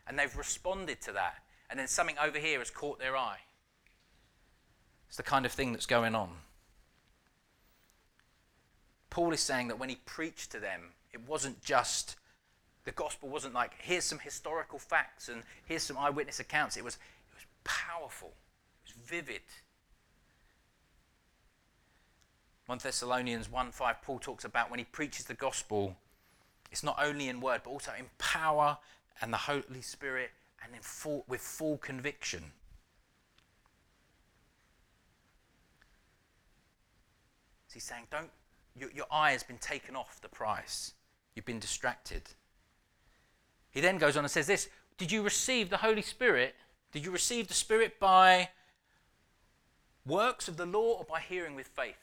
And 0.05 0.19
they've 0.19 0.35
responded 0.35 0.99
to 1.03 1.13
that. 1.13 1.35
And 1.69 1.79
then 1.79 1.87
something 1.87 2.17
over 2.21 2.37
here 2.37 2.59
has 2.59 2.69
caught 2.69 2.99
their 2.99 3.15
eye. 3.15 3.39
It's 5.07 5.15
the 5.15 5.23
kind 5.23 5.45
of 5.45 5.53
thing 5.53 5.71
that's 5.71 5.85
going 5.85 6.15
on. 6.15 6.31
Paul 9.09 9.31
is 9.31 9.39
saying 9.39 9.69
that 9.69 9.79
when 9.79 9.87
he 9.87 9.99
preached 10.05 10.51
to 10.51 10.59
them, 10.59 10.81
it 11.13 11.21
wasn't 11.25 11.61
just, 11.61 12.17
the 12.83 12.91
gospel 12.91 13.29
wasn't 13.29 13.53
like, 13.53 13.73
here's 13.79 14.03
some 14.03 14.19
historical 14.19 14.79
facts 14.79 15.29
and 15.29 15.43
here's 15.65 15.83
some 15.83 15.97
eyewitness 15.97 16.39
accounts. 16.39 16.77
It 16.77 16.83
was, 16.83 16.95
it 16.95 17.35
was 17.35 17.45
powerful, 17.63 18.33
it 18.85 18.93
was 18.95 19.07
vivid. 19.07 19.41
1 22.65 22.79
Thessalonians 22.81 23.51
1 23.51 23.71
5, 23.71 24.01
Paul 24.01 24.19
talks 24.19 24.45
about 24.45 24.69
when 24.69 24.79
he 24.79 24.85
preaches 24.85 25.25
the 25.25 25.33
gospel, 25.33 25.95
it's 26.71 26.83
not 26.83 26.97
only 27.01 27.27
in 27.27 27.41
word, 27.41 27.61
but 27.63 27.71
also 27.71 27.91
in 27.97 28.05
power 28.17 28.77
and 29.21 29.33
the 29.33 29.37
Holy 29.37 29.81
Spirit 29.81 30.31
and 30.63 30.73
in 30.73 30.81
full, 30.81 31.25
with 31.27 31.41
full 31.41 31.77
conviction. 31.77 32.43
So 37.67 37.73
he's 37.73 37.83
saying, 37.83 38.07
don't 38.09 38.29
your, 38.75 38.89
your 38.91 39.05
eye 39.11 39.31
has 39.31 39.43
been 39.43 39.57
taken 39.57 39.95
off 39.95 40.21
the 40.21 40.29
prize. 40.29 40.93
You've 41.35 41.45
been 41.45 41.59
distracted. 41.59 42.23
He 43.71 43.81
then 43.81 43.97
goes 43.97 44.17
on 44.17 44.23
and 44.23 44.31
says 44.31 44.47
this 44.47 44.69
Did 44.97 45.11
you 45.11 45.23
receive 45.23 45.69
the 45.69 45.77
Holy 45.77 46.01
Spirit? 46.01 46.55
Did 46.91 47.05
you 47.05 47.11
receive 47.11 47.47
the 47.47 47.53
Spirit 47.53 47.99
by 47.99 48.49
works 50.05 50.47
of 50.47 50.57
the 50.57 50.65
law 50.65 50.97
or 50.97 51.05
by 51.05 51.21
hearing 51.21 51.55
with 51.55 51.67
faith? 51.67 51.95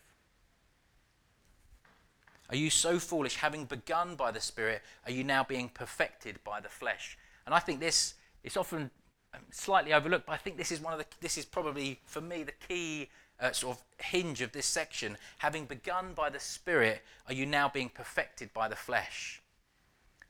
Are 2.50 2.56
you 2.56 2.70
so 2.70 2.98
foolish, 2.98 3.36
having 3.36 3.66
begun 3.66 4.14
by 4.14 4.30
the 4.30 4.40
Spirit, 4.40 4.82
are 5.04 5.12
you 5.12 5.22
now 5.22 5.44
being 5.44 5.68
perfected 5.68 6.38
by 6.44 6.60
the 6.60 6.68
flesh? 6.68 7.18
And 7.44 7.54
I 7.54 7.58
think 7.58 7.80
this 7.80 8.14
is 8.42 8.56
often 8.56 8.90
um, 9.34 9.40
slightly 9.50 9.92
overlooked, 9.92 10.26
but 10.26 10.32
I 10.32 10.38
think 10.38 10.56
this 10.56 10.72
is 10.72 10.80
one 10.80 10.94
of 10.94 10.98
the, 10.98 11.04
this 11.20 11.36
is 11.36 11.44
probably, 11.44 12.00
for 12.04 12.22
me, 12.22 12.44
the 12.44 12.52
key 12.66 13.10
uh, 13.38 13.52
sort 13.52 13.76
of 13.76 13.84
hinge 14.02 14.40
of 14.40 14.52
this 14.52 14.64
section. 14.64 15.18
Having 15.38 15.66
begun 15.66 16.14
by 16.14 16.30
the 16.30 16.40
Spirit, 16.40 17.02
are 17.26 17.34
you 17.34 17.44
now 17.44 17.68
being 17.68 17.90
perfected 17.90 18.54
by 18.54 18.66
the 18.66 18.76
flesh? 18.76 19.42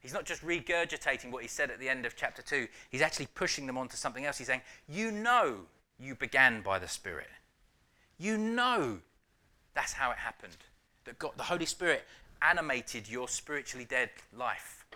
He's 0.01 0.13
not 0.13 0.25
just 0.25 0.45
regurgitating 0.45 1.31
what 1.31 1.43
he 1.43 1.49
said 1.49 1.71
at 1.71 1.81
the 1.81 1.89
end 1.89 2.07
of 2.07 2.15
chapter 2.17 2.43
2, 2.43 2.69
he's 2.91 3.03
actually 3.03 3.27
pushing 3.35 3.67
them 3.67 3.77
on 3.77 3.89
to 3.89 3.97
something 3.97 4.25
else. 4.25 4.39
He's 4.39 4.47
saying, 4.47 4.63
You 4.89 5.11
know 5.11 5.63
you 5.99 6.15
began 6.15 6.63
by 6.63 6.79
the 6.79 6.89
Spirit. 6.89 7.29
You 8.17 8.39
know 8.39 8.99
that's 9.75 9.93
how 9.93 10.11
it 10.11 10.19
happened. 10.19 10.57
That 11.05 11.19
God, 11.19 11.33
the 11.37 11.45
Holy 11.45 11.67
Spirit 11.67 12.05
animated 12.43 13.09
your 13.09 13.29
spiritually 13.29 13.87
dead 13.89 14.11
life. 14.37 14.87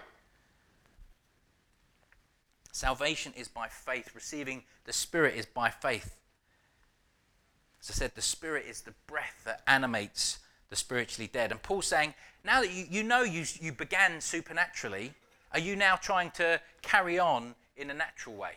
Salvation 2.72 3.32
is 3.36 3.48
by 3.48 3.68
faith. 3.68 4.10
Receiving 4.14 4.62
the 4.84 4.92
Spirit 4.92 5.34
is 5.36 5.46
by 5.46 5.70
faith. 5.70 6.16
As 7.80 7.90
I 7.90 7.94
said, 7.94 8.12
the 8.14 8.22
Spirit 8.22 8.64
is 8.68 8.82
the 8.82 8.94
breath 9.06 9.42
that 9.44 9.62
animates 9.66 10.38
the 10.72 10.76
spiritually 10.76 11.28
dead. 11.30 11.50
And 11.50 11.62
Paul's 11.62 11.86
saying, 11.86 12.14
now 12.46 12.62
that 12.62 12.72
you, 12.72 12.86
you 12.90 13.02
know 13.02 13.20
you, 13.20 13.44
you 13.60 13.72
began 13.72 14.22
supernaturally, 14.22 15.12
are 15.52 15.58
you 15.58 15.76
now 15.76 15.96
trying 15.96 16.30
to 16.32 16.58
carry 16.80 17.18
on 17.18 17.54
in 17.76 17.90
a 17.90 17.94
natural 17.94 18.34
way? 18.34 18.52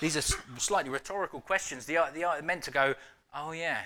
These 0.00 0.16
are 0.16 0.22
slightly 0.56 0.90
rhetorical 0.90 1.42
questions. 1.42 1.84
They 1.84 1.98
are, 1.98 2.10
they 2.12 2.24
are 2.24 2.40
meant 2.40 2.62
to 2.62 2.70
go, 2.70 2.94
oh, 3.34 3.52
yeah. 3.52 3.80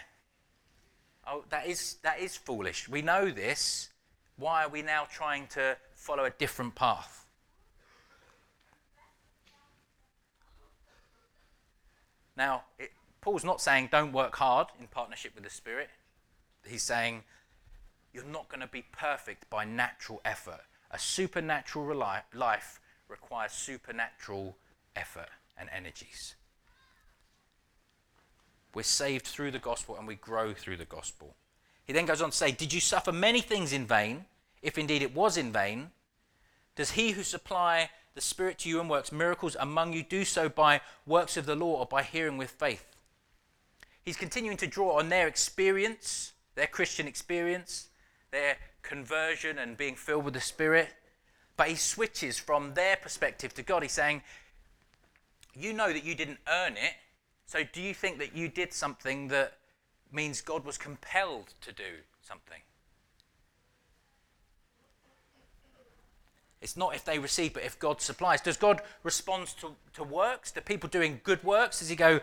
Oh, 1.27 1.43
that 1.51 1.67
is, 1.67 1.97
that 2.03 2.21
is 2.21 2.37
foolish. 2.37 2.89
We 2.89 3.03
know 3.03 3.33
this. 3.33 3.89
Why 4.37 4.63
are 4.63 4.69
we 4.69 4.83
now 4.83 5.09
trying 5.11 5.49
to 5.49 5.77
follow 5.97 6.25
a 6.27 6.31
different 6.31 6.77
path? 6.77 7.27
Now, 12.37 12.63
it, 12.79 12.93
Paul's 13.21 13.45
not 13.45 13.61
saying 13.61 13.89
don't 13.91 14.13
work 14.13 14.37
hard 14.37 14.69
in 14.81 14.87
partnership 14.87 15.35
with 15.35 15.45
the 15.45 15.51
Spirit. 15.51 15.91
He's 16.67 16.83
saying 16.83 17.23
you're 18.13 18.25
not 18.25 18.49
going 18.49 18.61
to 18.61 18.67
be 18.67 18.85
perfect 18.93 19.49
by 19.51 19.65
natural 19.65 20.21
effort. 20.25 20.61
A 20.91 20.99
supernatural 20.99 21.95
life 22.35 22.81
requires 23.09 23.53
supernatural 23.53 24.57
effort 24.97 25.29
and 25.59 25.69
energies. 25.75 26.35
We're 28.75 28.83
saved 28.83 29.27
through 29.27 29.51
the 29.51 29.59
gospel 29.59 29.97
and 29.97 30.07
we 30.07 30.15
grow 30.15 30.53
through 30.53 30.77
the 30.77 30.85
gospel. 30.85 31.35
He 31.85 31.93
then 31.93 32.07
goes 32.07 32.23
on 32.23 32.31
to 32.31 32.37
say, 32.37 32.53
Did 32.53 32.73
you 32.73 32.81
suffer 32.81 33.13
many 33.13 33.41
things 33.41 33.73
in 33.73 33.87
vain? 33.87 34.27
If 34.63 34.77
indeed 34.77 35.03
it 35.03 35.15
was 35.15 35.37
in 35.37 35.53
vain, 35.53 35.91
does 36.75 36.93
he 36.93 37.13
who 37.13 37.23
supply 37.23 37.91
the 38.19 38.23
Spirit 38.23 38.59
to 38.59 38.69
you 38.69 38.81
and 38.81 38.91
works 38.91 39.13
miracles 39.13 39.57
among 39.61 39.93
you, 39.93 40.03
do 40.03 40.25
so 40.25 40.49
by 40.49 40.81
works 41.07 41.37
of 41.37 41.47
the 41.47 41.55
law 41.55 41.79
or 41.79 41.87
by 41.87 42.03
hearing 42.03 42.37
with 42.37 42.51
faith. 42.51 42.85
He's 44.09 44.17
continuing 44.17 44.57
to 44.57 44.67
draw 44.67 44.99
on 44.99 45.11
their 45.11 45.29
experience, 45.29 46.33
their 46.55 46.67
Christian 46.67 47.07
experience, 47.07 47.89
their 48.31 48.57
conversion 48.81 49.59
and 49.59 49.77
being 49.77 49.97
filled 49.97 50.25
with 50.25 50.33
the 50.33 50.41
Spirit. 50.41 50.89
But 51.59 51.69
he 51.69 51.75
switches 51.75 52.39
from 52.39 52.73
their 52.73 52.97
perspective 52.97 53.53
to 53.53 53.63
God. 53.63 53.83
He's 53.83 53.93
saying, 53.93 54.23
You 55.55 55.75
know 55.75 55.93
that 55.93 56.05
you 56.07 56.15
didn't 56.15 56.39
earn 56.49 56.79
it. 56.79 56.95
So 57.45 57.65
do 57.71 57.83
you 57.83 57.93
think 57.93 58.19
that 58.21 58.35
you 58.35 58.49
did 58.49 58.73
something 58.73 59.29
that 59.29 59.59
means 60.11 60.41
God 60.41 60.65
was 60.65 60.79
compelled 60.79 61.53
to 61.61 61.71
do 61.71 61.99
something? 62.23 62.63
It's 66.63 66.79
not 66.79 66.95
if 66.95 67.05
they 67.05 67.19
receive, 67.19 67.53
but 67.53 67.63
if 67.63 67.79
God 67.79 68.01
supplies. 68.01 68.41
Does 68.41 68.57
God 68.57 68.81
respond 69.03 69.49
to, 69.61 69.77
to 69.93 70.03
works? 70.03 70.51
To 70.53 70.63
people 70.63 70.89
doing 70.89 71.21
good 71.25 71.45
works? 71.45 71.81
Does 71.81 71.91
He 71.91 71.95
go, 71.95 72.21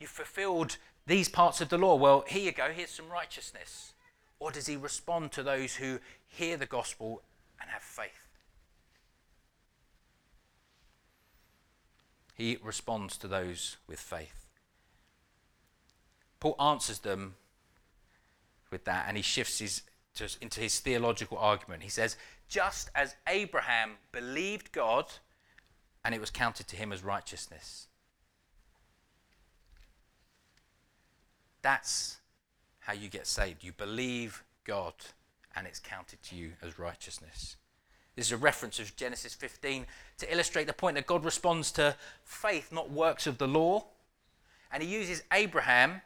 You've 0.00 0.10
fulfilled 0.10 0.78
these 1.06 1.28
parts 1.28 1.60
of 1.60 1.68
the 1.68 1.78
law? 1.78 1.94
Well, 1.94 2.24
here 2.26 2.42
you 2.42 2.52
go, 2.52 2.70
here's 2.74 2.90
some 2.90 3.08
righteousness. 3.08 3.92
Or 4.40 4.50
does 4.50 4.66
He 4.66 4.76
respond 4.76 5.30
to 5.32 5.42
those 5.42 5.76
who 5.76 6.00
hear 6.26 6.56
the 6.56 6.66
gospel 6.66 7.22
and 7.60 7.70
have 7.70 7.82
faith? 7.82 8.28
He 12.34 12.56
responds 12.62 13.18
to 13.18 13.28
those 13.28 13.76
with 13.86 14.00
faith. 14.00 14.46
Paul 16.40 16.56
answers 16.58 17.00
them 17.00 17.34
with 18.70 18.84
that 18.86 19.04
and 19.06 19.16
he 19.18 19.22
shifts 19.22 19.58
his, 19.58 19.82
into 20.40 20.60
his 20.60 20.80
theological 20.80 21.36
argument. 21.36 21.82
He 21.82 21.90
says, 21.90 22.16
just 22.48 22.90
as 22.94 23.14
Abraham 23.28 23.96
believed 24.10 24.72
God 24.72 25.04
and 26.02 26.14
it 26.14 26.20
was 26.20 26.30
counted 26.30 26.66
to 26.68 26.76
him 26.76 26.92
as 26.92 27.04
righteousness. 27.04 27.88
That's 31.62 32.18
how 32.80 32.92
you 32.92 33.08
get 33.08 33.26
saved. 33.26 33.62
You 33.62 33.72
believe 33.72 34.44
God 34.64 34.94
and 35.56 35.66
it's 35.66 35.80
counted 35.80 36.22
to 36.24 36.36
you 36.36 36.52
as 36.62 36.78
righteousness. 36.78 37.56
This 38.16 38.26
is 38.26 38.32
a 38.32 38.36
reference 38.36 38.78
of 38.78 38.94
Genesis 38.96 39.34
15 39.34 39.86
to 40.18 40.32
illustrate 40.32 40.66
the 40.66 40.72
point 40.72 40.96
that 40.96 41.06
God 41.06 41.24
responds 41.24 41.72
to 41.72 41.96
faith, 42.24 42.72
not 42.72 42.90
works 42.90 43.26
of 43.26 43.38
the 43.38 43.48
law. 43.48 43.84
And 44.72 44.82
he 44.82 44.88
uses 44.88 45.22
Abraham 45.32 46.02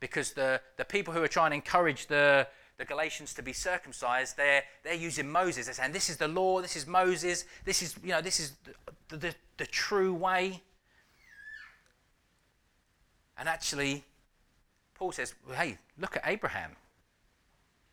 because 0.00 0.32
the, 0.32 0.60
the 0.76 0.84
people 0.84 1.14
who 1.14 1.22
are 1.22 1.28
trying 1.28 1.50
to 1.50 1.54
encourage 1.54 2.06
the, 2.06 2.46
the 2.76 2.84
Galatians 2.84 3.32
to 3.34 3.42
be 3.42 3.52
circumcised, 3.52 4.36
they're, 4.36 4.64
they're 4.82 4.94
using 4.94 5.30
Moses. 5.30 5.66
They're 5.66 5.74
saying, 5.74 5.92
This 5.92 6.10
is 6.10 6.16
the 6.16 6.28
law, 6.28 6.60
this 6.60 6.76
is 6.76 6.86
Moses, 6.86 7.44
this 7.64 7.82
is, 7.82 7.94
you 8.02 8.10
know, 8.10 8.20
this 8.20 8.40
is 8.40 8.52
the, 9.08 9.16
the, 9.16 9.34
the 9.56 9.66
true 9.66 10.12
way. 10.12 10.60
And 13.38 13.48
actually, 13.48 14.04
Paul 14.94 15.12
says, 15.12 15.34
well, 15.46 15.56
Hey, 15.56 15.78
look 15.98 16.16
at 16.16 16.22
Abraham. 16.26 16.72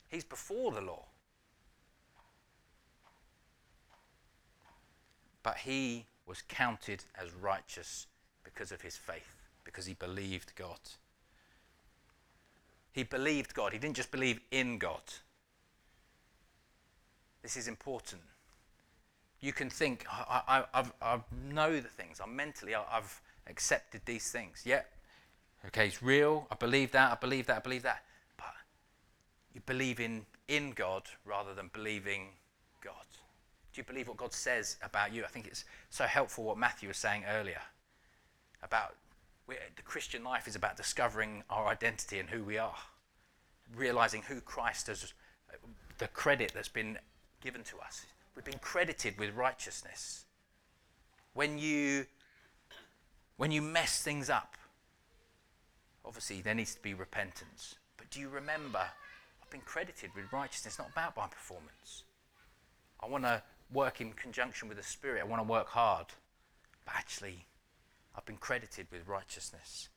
He's 0.08 0.24
before 0.24 0.72
the 0.72 0.82
law. 0.82 1.06
But 5.44 5.58
he 5.58 6.06
was 6.28 6.44
counted 6.48 7.04
as 7.20 7.34
righteous 7.34 8.08
because 8.44 8.72
of 8.72 8.82
his 8.82 8.98
faith, 8.98 9.48
because 9.64 9.86
he 9.86 9.94
believed 9.94 10.54
God. 10.56 10.80
He 12.92 13.04
believed 13.04 13.54
God. 13.54 13.74
He 13.74 13.80
didn't 13.80 13.96
just 13.96 14.12
believe 14.12 14.40
in 14.52 14.78
God. 14.78 15.02
This 17.42 17.58
is 17.58 17.68
important. 17.68 18.22
You 19.40 19.54
can 19.54 19.70
think, 19.70 20.06
I, 20.10 20.64
I, 20.74 20.82
I, 20.82 20.86
I 21.02 21.20
know 21.50 21.80
the 21.80 21.88
things. 21.88 22.20
I'm 22.22 22.36
mentally, 22.36 22.76
I, 22.76 22.84
I've 22.92 23.22
accepted 23.48 24.02
these 24.06 24.32
things. 24.32 24.62
Yeah. 24.66 24.82
Okay, 25.68 25.88
it's 25.88 26.02
real. 26.02 26.48
I 26.52 26.56
believe 26.56 26.92
that. 26.92 27.12
I 27.12 27.16
believe 27.16 27.48
that. 27.48 27.58
I 27.58 27.60
believe 27.60 27.84
that. 27.84 28.04
But 28.38 28.54
you 29.54 29.62
believe 29.66 30.00
in, 30.00 30.26
in 30.48 30.72
God 30.72 31.04
rather 31.26 31.54
than 31.54 31.70
believing 31.74 32.30
God. 32.84 33.06
Do 33.74 33.80
you 33.80 33.84
believe 33.84 34.08
what 34.08 34.18
God 34.18 34.34
says 34.34 34.78
about 34.82 35.14
you? 35.14 35.24
I 35.24 35.28
think 35.28 35.48
it's 35.48 35.66
so 35.90 36.06
helpful 36.06 36.44
what 36.44 36.58
Matthew 36.58 36.88
was 36.88 36.98
saying 36.98 37.24
earlier 37.30 37.62
about 38.64 38.96
the 39.48 39.82
Christian 39.84 40.24
life 40.24 40.48
is 40.48 40.56
about 40.56 40.78
discovering 40.78 41.44
our 41.50 41.68
identity 41.68 42.20
and 42.20 42.30
who 42.30 42.44
we 42.44 42.58
are, 42.58 42.78
realizing 43.76 44.22
who 44.22 44.40
Christ 44.42 44.88
has, 44.88 45.14
the 45.98 46.08
credit 46.08 46.52
that's 46.54 46.70
been 46.70 46.98
given 47.42 47.64
to 47.64 47.78
us. 47.80 48.06
We've 48.36 48.46
been 48.46 48.60
credited 48.60 49.20
with 49.20 49.36
righteousness. 49.36 50.26
When 51.34 51.58
you, 51.58 52.06
when 53.38 53.52
you 53.52 53.62
mess 53.62 54.02
things 54.02 54.30
up, 54.30 54.56
obviously 56.06 56.42
there 56.42 56.56
needs 56.56 56.76
to 56.76 56.82
be 56.82 56.94
repentance. 56.94 57.76
But 57.98 58.10
do 58.10 58.20
you 58.20 58.30
remember, 58.30 58.80
I've 59.42 59.50
been 59.50 59.62
credited 59.62 60.12
with 60.16 60.32
righteousness, 60.32 60.80
not 60.80 60.90
about 60.92 61.16
my 61.16 61.28
performance. 61.28 62.04
I 63.00 63.08
want 63.08 63.24
to 63.24 63.42
work 63.74 64.02
in 64.02 64.14
conjunction 64.14 64.68
with 64.68 64.78
the 64.78 64.84
Spirit. 64.84 65.22
I 65.22 65.26
want 65.26 65.42
to 65.42 65.48
work 65.48 65.70
hard. 65.70 66.08
But 66.86 66.96
actually, 66.96 67.46
I've 68.16 68.26
been 68.26 68.38
credited 68.38 68.88
with 68.92 69.08
righteousness. 69.08 69.90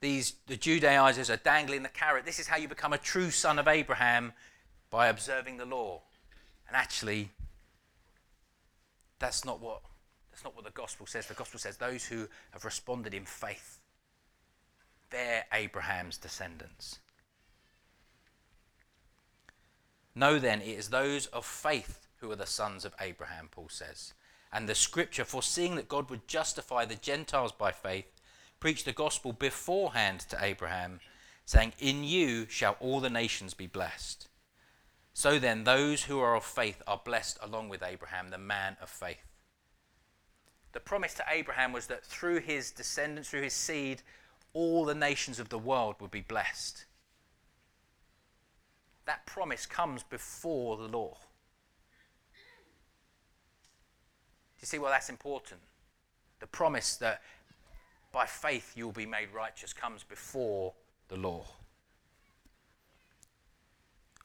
These 0.00 0.34
the 0.46 0.56
Judaizers 0.56 1.28
are 1.28 1.36
dangling 1.36 1.82
the 1.82 1.90
carrot. 1.90 2.24
This 2.24 2.38
is 2.38 2.46
how 2.46 2.56
you 2.56 2.68
become 2.68 2.94
a 2.94 2.98
true 2.98 3.30
son 3.30 3.58
of 3.58 3.68
Abraham 3.68 4.32
by 4.88 5.08
observing 5.08 5.58
the 5.58 5.66
law. 5.66 6.00
And 6.66 6.76
actually, 6.76 7.30
that's 9.18 9.44
not 9.44 9.60
what 9.60 9.82
that's 10.40 10.46
not 10.46 10.56
what 10.56 10.64
the 10.64 10.80
gospel 10.80 11.04
says. 11.04 11.26
The 11.26 11.34
gospel 11.34 11.60
says 11.60 11.76
those 11.76 12.06
who 12.06 12.26
have 12.52 12.64
responded 12.64 13.12
in 13.12 13.26
faith, 13.26 13.78
they're 15.10 15.44
Abraham's 15.52 16.16
descendants. 16.16 16.98
Know 20.14 20.38
then, 20.38 20.62
it 20.62 20.78
is 20.78 20.88
those 20.88 21.26
of 21.26 21.44
faith 21.44 22.06
who 22.20 22.30
are 22.30 22.36
the 22.36 22.46
sons 22.46 22.86
of 22.86 22.94
Abraham, 22.98 23.48
Paul 23.50 23.68
says. 23.68 24.14
And 24.50 24.66
the 24.66 24.74
scripture, 24.74 25.26
foreseeing 25.26 25.76
that 25.76 25.90
God 25.90 26.08
would 26.08 26.26
justify 26.26 26.86
the 26.86 26.94
Gentiles 26.94 27.52
by 27.52 27.70
faith, 27.70 28.10
preached 28.60 28.86
the 28.86 28.92
gospel 28.92 29.34
beforehand 29.34 30.20
to 30.20 30.42
Abraham, 30.42 31.00
saying, 31.44 31.74
In 31.78 32.02
you 32.02 32.46
shall 32.48 32.78
all 32.80 33.00
the 33.00 33.10
nations 33.10 33.52
be 33.52 33.66
blessed. 33.66 34.26
So 35.12 35.38
then, 35.38 35.64
those 35.64 36.04
who 36.04 36.18
are 36.18 36.34
of 36.34 36.44
faith 36.44 36.82
are 36.86 37.02
blessed 37.04 37.36
along 37.42 37.68
with 37.68 37.82
Abraham, 37.82 38.30
the 38.30 38.38
man 38.38 38.78
of 38.80 38.88
faith. 38.88 39.29
The 40.72 40.80
promise 40.80 41.14
to 41.14 41.24
Abraham 41.28 41.72
was 41.72 41.86
that 41.88 42.04
through 42.04 42.40
his 42.40 42.70
descendants, 42.70 43.28
through 43.28 43.42
his 43.42 43.54
seed, 43.54 44.02
all 44.52 44.84
the 44.84 44.94
nations 44.94 45.40
of 45.40 45.48
the 45.48 45.58
world 45.58 45.96
would 46.00 46.10
be 46.10 46.20
blessed 46.20 46.84
that 49.10 49.26
promise 49.26 49.66
comes 49.66 50.04
before 50.04 50.76
the 50.76 50.86
law. 50.86 51.16
Do 54.56 54.62
you 54.62 54.66
see 54.66 54.78
why 54.78 54.90
that's 54.90 55.10
important? 55.10 55.60
The 56.38 56.46
promise 56.46 56.94
that 56.98 57.20
by 58.12 58.26
faith 58.26 58.74
you 58.76 58.84
will 58.84 58.92
be 58.92 59.06
made 59.06 59.30
righteous 59.34 59.72
comes 59.72 60.04
before 60.04 60.74
the 61.08 61.16
law. 61.16 61.44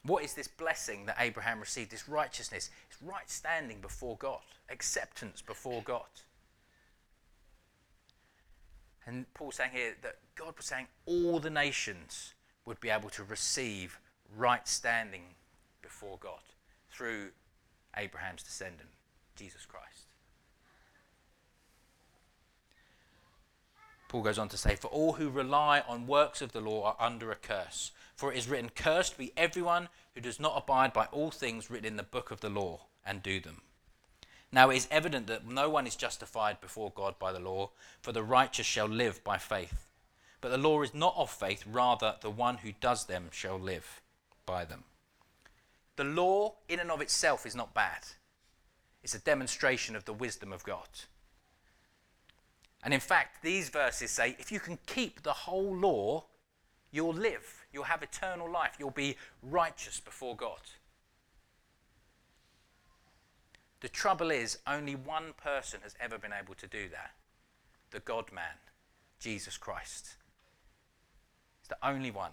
What 0.04 0.22
is 0.22 0.34
this 0.34 0.46
blessing 0.46 1.06
that 1.06 1.16
Abraham 1.18 1.58
received? 1.58 1.90
This 1.90 2.08
righteousness, 2.08 2.70
it's 2.88 3.02
right 3.02 3.28
standing 3.28 3.80
before 3.80 4.16
God, 4.18 4.42
acceptance 4.70 5.42
before 5.42 5.82
God. 5.82 6.06
And 9.06 9.32
Paul's 9.34 9.56
saying 9.56 9.70
here 9.72 9.94
that 10.02 10.16
God 10.34 10.54
was 10.56 10.66
saying 10.66 10.88
all 11.06 11.38
the 11.38 11.50
nations 11.50 12.34
would 12.64 12.80
be 12.80 12.90
able 12.90 13.10
to 13.10 13.22
receive 13.22 14.00
right 14.36 14.66
standing 14.66 15.22
before 15.80 16.18
God 16.20 16.40
through 16.90 17.30
Abraham's 17.96 18.42
descendant, 18.42 18.90
Jesus 19.36 19.64
Christ. 19.64 20.06
Paul 24.08 24.22
goes 24.22 24.38
on 24.38 24.48
to 24.48 24.56
say, 24.56 24.76
For 24.76 24.88
all 24.88 25.14
who 25.14 25.30
rely 25.30 25.80
on 25.80 26.06
works 26.06 26.42
of 26.42 26.52
the 26.52 26.60
law 26.60 26.84
are 26.84 27.06
under 27.06 27.30
a 27.30 27.36
curse. 27.36 27.92
For 28.14 28.32
it 28.32 28.38
is 28.38 28.48
written, 28.48 28.70
Cursed 28.70 29.18
be 29.18 29.32
everyone 29.36 29.88
who 30.14 30.20
does 30.20 30.40
not 30.40 30.56
abide 30.56 30.92
by 30.92 31.06
all 31.06 31.30
things 31.30 31.70
written 31.70 31.86
in 31.86 31.96
the 31.96 32.02
book 32.02 32.30
of 32.30 32.40
the 32.40 32.48
law 32.48 32.86
and 33.04 33.22
do 33.22 33.40
them. 33.40 33.62
Now 34.52 34.70
it 34.70 34.76
is 34.76 34.88
evident 34.90 35.26
that 35.26 35.46
no 35.46 35.68
one 35.68 35.86
is 35.86 35.96
justified 35.96 36.60
before 36.60 36.92
God 36.94 37.18
by 37.18 37.32
the 37.32 37.40
law, 37.40 37.70
for 38.00 38.12
the 38.12 38.22
righteous 38.22 38.66
shall 38.66 38.86
live 38.86 39.22
by 39.24 39.38
faith. 39.38 39.86
But 40.40 40.50
the 40.50 40.58
law 40.58 40.82
is 40.82 40.94
not 40.94 41.14
of 41.16 41.30
faith, 41.30 41.64
rather, 41.66 42.16
the 42.20 42.30
one 42.30 42.58
who 42.58 42.72
does 42.80 43.06
them 43.06 43.28
shall 43.32 43.58
live 43.58 44.00
by 44.44 44.64
them. 44.64 44.84
The 45.96 46.04
law, 46.04 46.54
in 46.68 46.78
and 46.78 46.90
of 46.90 47.00
itself, 47.00 47.46
is 47.46 47.56
not 47.56 47.74
bad. 47.74 48.04
It's 49.02 49.14
a 49.14 49.18
demonstration 49.18 49.96
of 49.96 50.04
the 50.04 50.12
wisdom 50.12 50.52
of 50.52 50.62
God. 50.62 50.88
And 52.82 52.94
in 52.94 53.00
fact, 53.00 53.42
these 53.42 53.68
verses 53.68 54.10
say 54.10 54.36
if 54.38 54.52
you 54.52 54.60
can 54.60 54.78
keep 54.86 55.22
the 55.22 55.32
whole 55.32 55.74
law, 55.74 56.26
you'll 56.92 57.14
live, 57.14 57.66
you'll 57.72 57.84
have 57.84 58.02
eternal 58.02 58.50
life, 58.50 58.76
you'll 58.78 58.90
be 58.90 59.16
righteous 59.42 59.98
before 60.00 60.36
God. 60.36 60.60
The 63.86 63.92
trouble 63.92 64.32
is, 64.32 64.58
only 64.66 64.96
one 64.96 65.32
person 65.40 65.78
has 65.84 65.94
ever 66.00 66.18
been 66.18 66.32
able 66.32 66.56
to 66.56 66.66
do 66.66 66.88
that 66.88 67.12
the 67.92 68.00
God 68.00 68.32
man, 68.32 68.58
Jesus 69.20 69.56
Christ. 69.56 70.16
It's 71.60 71.68
the 71.68 71.78
only 71.86 72.10
one. 72.10 72.32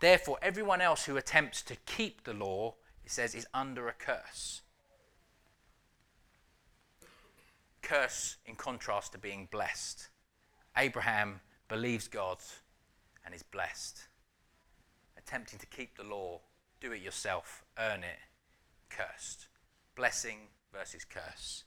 Therefore, 0.00 0.38
everyone 0.40 0.80
else 0.80 1.04
who 1.04 1.18
attempts 1.18 1.60
to 1.64 1.76
keep 1.84 2.24
the 2.24 2.32
law, 2.32 2.76
it 3.04 3.10
says, 3.10 3.34
is 3.34 3.46
under 3.52 3.88
a 3.88 3.92
curse. 3.92 4.62
Curse 7.82 8.36
in 8.46 8.54
contrast 8.54 9.12
to 9.12 9.18
being 9.18 9.48
blessed. 9.50 10.08
Abraham 10.78 11.42
believes 11.68 12.08
God 12.08 12.38
and 13.22 13.34
is 13.34 13.42
blessed. 13.42 14.06
Attempting 15.18 15.58
to 15.58 15.66
keep 15.66 15.94
the 15.98 16.04
law, 16.04 16.40
do 16.80 16.92
it 16.92 17.02
yourself, 17.02 17.64
earn 17.78 18.02
it, 18.02 18.18
cursed. 18.96 19.46
Blessing 19.94 20.48
versus 20.72 21.04
curse. 21.04 21.64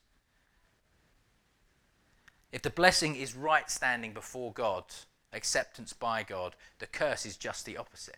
If 2.51 2.61
the 2.61 2.69
blessing 2.69 3.15
is 3.15 3.35
right 3.35 3.69
standing 3.69 4.13
before 4.13 4.53
God, 4.53 4.85
acceptance 5.33 5.93
by 5.93 6.23
God, 6.23 6.55
the 6.79 6.87
curse 6.87 7.25
is 7.25 7.37
just 7.37 7.65
the 7.65 7.77
opposite 7.77 8.17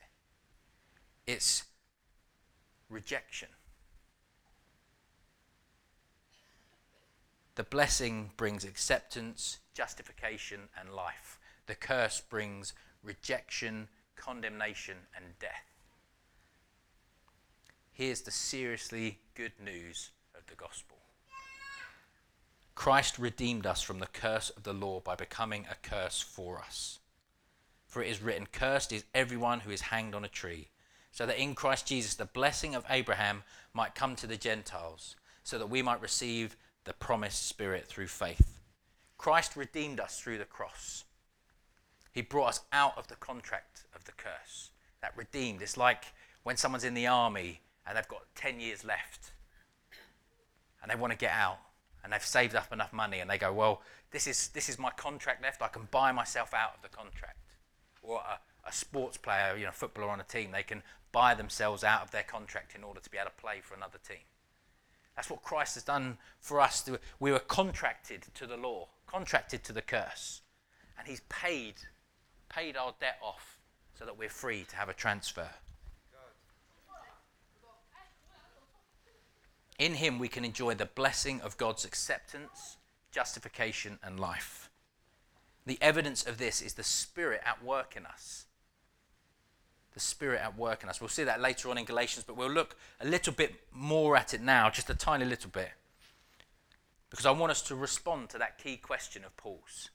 it's 1.27 1.65
rejection. 2.89 3.49
The 7.55 7.63
blessing 7.63 8.31
brings 8.37 8.63
acceptance, 8.63 9.57
justification, 9.73 10.69
and 10.79 10.93
life. 10.93 11.37
The 11.65 11.75
curse 11.75 12.21
brings 12.21 12.73
rejection, 13.03 13.89
condemnation, 14.15 14.97
and 15.15 15.25
death. 15.39 15.66
Here's 17.97 18.21
the 18.21 18.29
seriously 18.29 19.17
good 19.33 19.53
news 19.59 20.11
of 20.35 20.45
the 20.45 20.53
gospel 20.53 20.97
Christ 22.75 23.17
redeemed 23.17 23.65
us 23.65 23.81
from 23.81 23.97
the 23.97 24.05
curse 24.05 24.51
of 24.51 24.61
the 24.61 24.71
law 24.71 24.99
by 24.99 25.15
becoming 25.15 25.65
a 25.65 25.73
curse 25.81 26.21
for 26.21 26.59
us. 26.59 26.99
For 27.87 28.03
it 28.03 28.11
is 28.11 28.21
written, 28.21 28.45
Cursed 28.51 28.91
is 28.91 29.03
everyone 29.15 29.61
who 29.61 29.71
is 29.71 29.81
hanged 29.81 30.13
on 30.13 30.23
a 30.23 30.27
tree, 30.27 30.67
so 31.11 31.25
that 31.25 31.41
in 31.41 31.55
Christ 31.55 31.87
Jesus 31.87 32.13
the 32.13 32.25
blessing 32.25 32.75
of 32.75 32.85
Abraham 32.87 33.41
might 33.73 33.95
come 33.95 34.15
to 34.17 34.27
the 34.27 34.37
Gentiles, 34.37 35.15
so 35.43 35.57
that 35.57 35.71
we 35.71 35.81
might 35.81 35.99
receive 35.99 36.55
the 36.83 36.93
promised 36.93 37.47
Spirit 37.47 37.87
through 37.87 38.05
faith. 38.05 38.59
Christ 39.17 39.55
redeemed 39.55 39.99
us 39.99 40.19
through 40.19 40.37
the 40.37 40.45
cross. 40.45 41.03
He 42.11 42.21
brought 42.21 42.49
us 42.49 42.61
out 42.71 42.95
of 42.95 43.07
the 43.07 43.15
contract 43.15 43.85
of 43.95 44.03
the 44.03 44.11
curse. 44.11 44.69
That 45.01 45.17
redeemed. 45.17 45.63
It's 45.63 45.77
like 45.77 46.03
when 46.43 46.57
someone's 46.57 46.83
in 46.83 46.93
the 46.93 47.07
army 47.07 47.61
and 47.87 47.97
they've 47.97 48.07
got 48.07 48.23
10 48.35 48.59
years 48.59 48.83
left 48.83 49.31
and 50.81 50.91
they 50.91 50.95
want 50.95 51.11
to 51.11 51.17
get 51.17 51.31
out 51.31 51.59
and 52.03 52.13
they've 52.13 52.23
saved 52.23 52.55
up 52.55 52.71
enough 52.71 52.93
money 52.93 53.19
and 53.19 53.29
they 53.29 53.37
go, 53.37 53.51
Well, 53.51 53.81
this 54.11 54.27
is, 54.27 54.49
this 54.49 54.69
is 54.69 54.79
my 54.79 54.91
contract 54.91 55.41
left. 55.43 55.61
I 55.61 55.67
can 55.67 55.87
buy 55.91 56.11
myself 56.11 56.53
out 56.53 56.73
of 56.75 56.81
the 56.81 56.95
contract. 56.95 57.37
Or 58.01 58.19
a, 58.19 58.39
a 58.67 58.71
sports 58.71 59.17
player, 59.17 59.55
you 59.57 59.65
know, 59.65 59.71
footballer 59.71 60.09
on 60.09 60.19
a 60.19 60.23
team, 60.23 60.51
they 60.51 60.63
can 60.63 60.83
buy 61.11 61.33
themselves 61.33 61.83
out 61.83 62.03
of 62.03 62.11
their 62.11 62.23
contract 62.23 62.75
in 62.75 62.83
order 62.83 62.99
to 62.99 63.09
be 63.09 63.17
able 63.17 63.31
to 63.31 63.41
play 63.41 63.59
for 63.61 63.75
another 63.75 63.97
team. 64.07 64.23
That's 65.15 65.29
what 65.29 65.41
Christ 65.41 65.73
has 65.73 65.83
done 65.83 66.17
for 66.39 66.61
us. 66.61 66.87
We 67.19 67.31
were 67.31 67.39
contracted 67.39 68.25
to 68.35 68.45
the 68.45 68.55
law, 68.55 68.87
contracted 69.07 69.63
to 69.65 69.73
the 69.73 69.81
curse. 69.81 70.41
And 70.97 71.07
He's 71.07 71.21
paid, 71.27 71.75
paid 72.49 72.77
our 72.77 72.93
debt 72.99 73.17
off 73.21 73.57
so 73.97 74.05
that 74.05 74.17
we're 74.17 74.29
free 74.29 74.63
to 74.69 74.75
have 74.75 74.89
a 74.89 74.93
transfer. 74.93 75.49
In 79.77 79.95
Him, 79.95 80.19
we 80.19 80.27
can 80.27 80.43
enjoy 80.43 80.73
the 80.73 80.85
blessing 80.85 81.41
of 81.41 81.57
God's 81.57 81.85
acceptance, 81.85 82.77
justification, 83.11 83.99
and 84.03 84.19
life. 84.19 84.69
The 85.65 85.77
evidence 85.81 86.25
of 86.25 86.37
this 86.37 86.61
is 86.61 86.73
the 86.73 86.83
Spirit 86.83 87.41
at 87.45 87.63
work 87.63 87.95
in 87.95 88.05
us. 88.05 88.45
The 89.93 89.99
Spirit 89.99 90.41
at 90.41 90.57
work 90.57 90.83
in 90.83 90.89
us. 90.89 91.01
We'll 91.01 91.09
see 91.09 91.25
that 91.25 91.41
later 91.41 91.69
on 91.69 91.77
in 91.77 91.85
Galatians, 91.85 92.23
but 92.25 92.37
we'll 92.37 92.49
look 92.49 92.75
a 93.01 93.07
little 93.07 93.33
bit 93.33 93.55
more 93.71 94.15
at 94.15 94.33
it 94.33 94.41
now, 94.41 94.69
just 94.69 94.89
a 94.89 94.95
tiny 94.95 95.25
little 95.25 95.49
bit. 95.49 95.71
Because 97.09 97.25
I 97.25 97.31
want 97.31 97.51
us 97.51 97.61
to 97.63 97.75
respond 97.75 98.29
to 98.29 98.37
that 98.37 98.57
key 98.57 98.77
question 98.77 99.23
of 99.23 99.35
Paul's. 99.37 99.89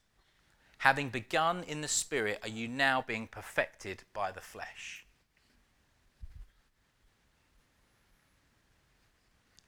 Having 0.79 1.09
begun 1.09 1.63
in 1.63 1.81
the 1.81 1.87
Spirit, 1.87 2.39
are 2.43 2.49
you 2.49 2.67
now 2.67 3.03
being 3.05 3.27
perfected 3.27 4.03
by 4.13 4.31
the 4.31 4.41
flesh? 4.41 5.02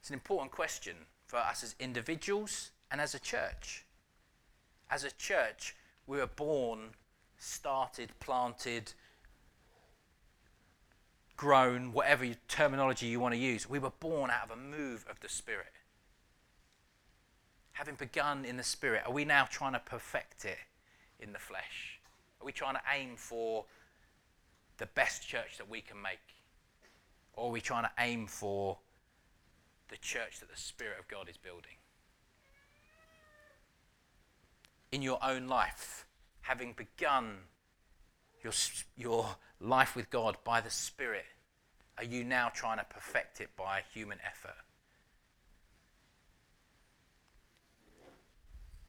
It's 0.05 0.11
an 0.11 0.13
important 0.13 0.51
question 0.51 0.95
for 1.25 1.37
us 1.37 1.63
as 1.63 1.73
individuals 1.79 2.69
and 2.91 3.01
as 3.01 3.15
a 3.15 3.19
church. 3.19 3.85
As 4.87 5.03
a 5.03 5.09
church, 5.09 5.75
we 6.05 6.19
were 6.19 6.27
born, 6.27 6.91
started, 7.39 8.11
planted, 8.19 8.93
grown, 11.35 11.91
whatever 11.91 12.27
terminology 12.47 13.07
you 13.07 13.19
want 13.19 13.33
to 13.33 13.39
use. 13.39 13.67
We 13.67 13.79
were 13.79 13.93
born 13.99 14.29
out 14.29 14.43
of 14.43 14.51
a 14.51 14.61
move 14.61 15.07
of 15.09 15.21
the 15.21 15.27
Spirit. 15.27 15.73
Having 17.71 17.95
begun 17.95 18.45
in 18.45 18.57
the 18.57 18.63
Spirit, 18.63 19.01
are 19.07 19.11
we 19.11 19.25
now 19.25 19.45
trying 19.49 19.73
to 19.73 19.79
perfect 19.79 20.45
it 20.45 20.59
in 21.19 21.33
the 21.33 21.39
flesh? 21.39 21.99
Are 22.39 22.45
we 22.45 22.51
trying 22.51 22.75
to 22.75 22.81
aim 22.95 23.15
for 23.15 23.65
the 24.77 24.85
best 24.85 25.27
church 25.27 25.57
that 25.57 25.67
we 25.67 25.81
can 25.81 25.99
make? 25.99 26.19
Or 27.33 27.47
are 27.47 27.51
we 27.51 27.59
trying 27.59 27.85
to 27.85 27.91
aim 27.97 28.27
for 28.27 28.77
the 29.89 29.97
church 29.97 30.39
that 30.39 30.49
the 30.49 30.57
Spirit 30.57 30.99
of 30.99 31.07
God 31.07 31.29
is 31.29 31.37
building. 31.37 31.77
In 34.91 35.01
your 35.01 35.19
own 35.23 35.47
life, 35.47 36.05
having 36.41 36.73
begun 36.73 37.37
your, 38.43 38.53
your 38.95 39.35
life 39.59 39.95
with 39.95 40.09
God 40.09 40.37
by 40.43 40.61
the 40.61 40.69
Spirit, 40.69 41.25
are 41.97 42.03
you 42.03 42.23
now 42.23 42.49
trying 42.49 42.77
to 42.77 42.85
perfect 42.85 43.41
it 43.41 43.49
by 43.55 43.81
human 43.93 44.19
effort? 44.25 44.55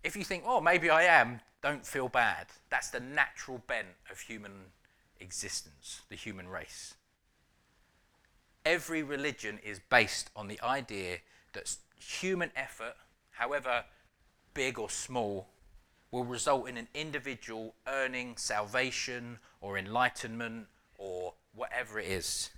If 0.05 0.17
you 0.17 0.25
think, 0.25 0.45
oh, 0.47 0.61
maybe 0.61 0.89
I 0.89 1.03
am, 1.03 1.41
don't 1.63 1.85
feel 1.85 2.09
bad. 2.09 2.47
That's 2.71 2.91
the 2.91 3.01
natural 3.01 3.63
bent 3.67 3.89
of 4.11 4.21
human 4.21 4.53
existence, 5.21 6.03
the 6.09 6.15
human 6.15 6.47
race 6.49 6.95
every 8.67 9.03
religion 9.03 9.61
is 9.65 9.81
based 9.89 10.29
on 10.35 10.49
the 10.49 10.61
idea 10.61 11.19
that 11.53 11.77
human 11.99 12.51
effort, 12.57 12.95
however 13.31 13.85
big 14.53 14.79
or 14.79 14.91
small, 14.91 15.47
will 16.11 16.25
result 16.25 16.69
in 16.69 16.77
an 16.77 16.89
individual 16.93 17.75
earning 17.87 18.37
salvation 18.37 19.39
or 19.61 19.79
enlightenment 19.79 20.67
or 20.99 21.33
whatever 21.55 22.01
it 22.01 22.09
is. 22.09 22.51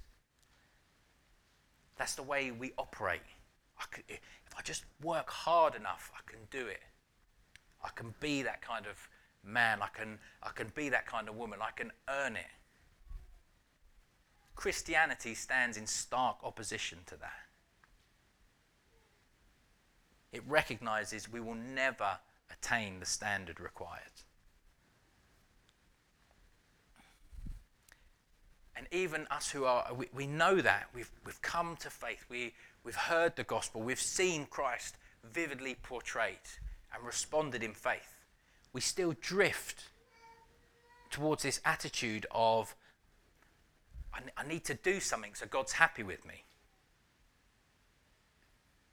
That's 1.99 2.15
the 2.15 2.23
way 2.23 2.51
we 2.51 2.73
operate. 2.79 3.21
I 3.79 3.85
could, 3.91 4.05
if 4.09 4.21
I 4.57 4.63
just 4.63 4.85
work 5.03 5.29
hard 5.29 5.75
enough, 5.75 6.11
I 6.15 6.21
can 6.31 6.41
do 6.51 6.67
it. 6.67 6.81
I 7.85 7.91
can 7.95 8.15
be 8.19 8.43
that 8.43 8.63
kind 8.63 8.87
of 8.87 9.09
man. 9.45 9.81
I 9.83 9.89
can, 9.89 10.19
I 10.43 10.51
can 10.55 10.73
be 10.75 10.89
that 10.89 11.07
kind 11.07 11.29
of 11.29 11.37
woman. 11.37 11.59
I 11.61 11.71
can 11.73 11.93
earn 12.09 12.37
it. 12.37 12.47
Christianity 14.59 15.37
stands 15.37 15.77
in 15.77 15.87
stark 15.87 16.39
opposition 16.43 16.99
to 17.07 17.17
that. 17.19 17.47
It 20.33 20.43
recognizes 20.49 21.31
we 21.31 21.39
will 21.39 21.55
never 21.55 22.19
attain 22.51 22.99
the 22.99 23.07
standard 23.07 23.61
required. 23.61 24.03
And 28.75 28.89
even 28.91 29.29
us 29.31 29.49
who 29.49 29.65
are, 29.65 29.95
we, 29.95 30.09
we 30.13 30.27
know 30.27 30.61
that. 30.61 30.89
We've, 30.93 31.11
we've 31.25 31.41
come 31.41 31.77
to 31.77 31.89
faith. 31.89 32.25
We, 32.29 32.53
we've 32.83 32.97
heard 32.97 33.37
the 33.37 33.45
gospel. 33.45 33.83
We've 33.83 34.01
seen 34.01 34.47
Christ 34.47 34.97
vividly 35.23 35.77
portrayed 35.85 36.37
and 36.93 37.07
responded 37.07 37.63
in 37.63 37.75
faith. 37.75 38.25
We 38.73 38.81
still 38.81 39.15
drift 39.21 39.85
towards 41.13 41.45
this 41.45 41.61
attitude 41.65 42.27
of 42.33 42.75
I, 44.37 44.47
need 44.47 44.65
to 44.65 44.75
do 44.75 45.01
something 45.01 45.35
so 45.35 45.47
God's 45.47 45.73
happy 45.73 46.03
with 46.03 46.25
me. 46.25 46.45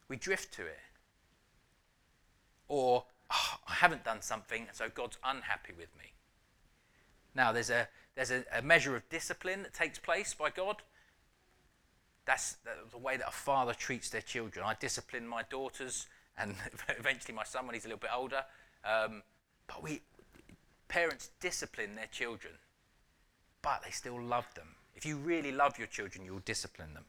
We 0.08 0.18
drift 0.18 0.54
to 0.56 0.64
it. 0.64 0.80
Or, 2.68 3.06
oh, 3.32 3.56
I 3.68 3.74
haven't 3.74 4.04
done 4.04 4.22
something, 4.22 4.68
so 4.74 4.90
God's 4.94 5.18
unhappy 5.24 5.74
with 5.78 5.90
me. 5.98 6.14
Now, 7.34 7.52
there's 7.52 7.70
a, 7.70 7.88
there's 8.16 8.32
a, 8.32 8.44
a 8.54 8.62
measure 8.62 8.96
of 8.96 9.08
discipline 9.10 9.64
that 9.64 9.74
takes 9.74 10.00
place 10.00 10.34
by 10.34 10.50
God. 10.50 10.78
That's 12.26 12.58
the 12.92 12.98
way 12.98 13.18
that 13.18 13.28
a 13.28 13.32
father 13.32 13.74
treats 13.74 14.10
their 14.10 14.22
children. 14.22 14.66
I 14.66 14.76
discipline 14.80 15.28
my 15.28 15.44
daughters 15.50 16.08
and 16.38 16.56
eventually 16.90 17.36
my 17.36 17.44
son 17.44 17.66
when 17.66 17.76
he's 17.76 17.86
a 17.86 17.88
little 17.88 18.00
bit 18.00 18.12
older. 18.16 18.44
Um, 18.84 19.22
but 19.68 19.84
we, 19.84 20.02
parents 20.88 21.30
discipline 21.40 21.96
their 21.96 22.08
children, 22.12 22.54
but 23.62 23.82
they 23.84 23.92
still 23.92 24.22
love 24.22 24.48
them. 24.56 24.76
If 24.96 25.06
you 25.06 25.18
really 25.18 25.52
love 25.52 25.78
your 25.78 25.88
children, 25.88 26.26
you'll 26.26 26.40
discipline 26.40 26.94
them. 26.94 27.06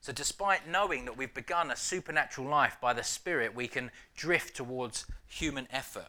So, 0.00 0.12
despite 0.12 0.68
knowing 0.68 1.04
that 1.04 1.16
we've 1.16 1.34
begun 1.34 1.70
a 1.70 1.76
supernatural 1.76 2.46
life 2.46 2.76
by 2.80 2.92
the 2.92 3.02
Spirit, 3.02 3.56
we 3.56 3.66
can 3.66 3.90
drift 4.16 4.54
towards 4.56 5.04
human 5.26 5.66
effort. 5.70 6.08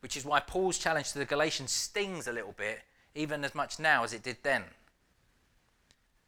Which 0.00 0.16
is 0.16 0.24
why 0.24 0.40
Paul's 0.40 0.78
challenge 0.78 1.12
to 1.12 1.18
the 1.18 1.24
Galatians 1.24 1.72
stings 1.72 2.28
a 2.28 2.32
little 2.32 2.54
bit, 2.56 2.82
even 3.14 3.44
as 3.44 3.54
much 3.54 3.78
now 3.78 4.04
as 4.04 4.12
it 4.12 4.22
did 4.22 4.38
then. 4.42 4.62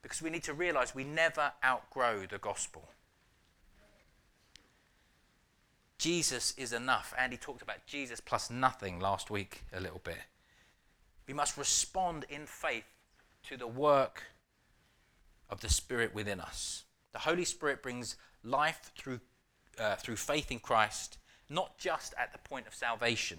Because 0.02 0.20
we 0.20 0.30
need 0.30 0.42
to 0.44 0.52
realize 0.52 0.94
we 0.94 1.04
never 1.04 1.52
outgrow 1.64 2.26
the 2.26 2.38
gospel. 2.38 2.88
Jesus 5.98 6.52
is 6.58 6.72
enough. 6.72 7.14
Andy 7.16 7.36
talked 7.36 7.62
about 7.62 7.86
Jesus 7.86 8.20
plus 8.20 8.50
nothing 8.50 9.00
last 9.00 9.30
week 9.30 9.62
a 9.72 9.80
little 9.80 10.00
bit. 10.02 10.18
We 11.26 11.34
must 11.34 11.56
respond 11.56 12.26
in 12.28 12.46
faith 12.46 12.84
to 13.44 13.56
the 13.56 13.66
work 13.66 14.24
of 15.48 15.60
the 15.60 15.68
Spirit 15.68 16.14
within 16.14 16.40
us. 16.40 16.84
The 17.12 17.20
Holy 17.20 17.44
Spirit 17.44 17.82
brings 17.82 18.16
life 18.42 18.92
through, 18.96 19.20
uh, 19.78 19.96
through 19.96 20.16
faith 20.16 20.50
in 20.50 20.58
Christ, 20.58 21.18
not 21.48 21.78
just 21.78 22.14
at 22.18 22.32
the 22.32 22.38
point 22.38 22.66
of 22.66 22.74
salvation, 22.74 23.38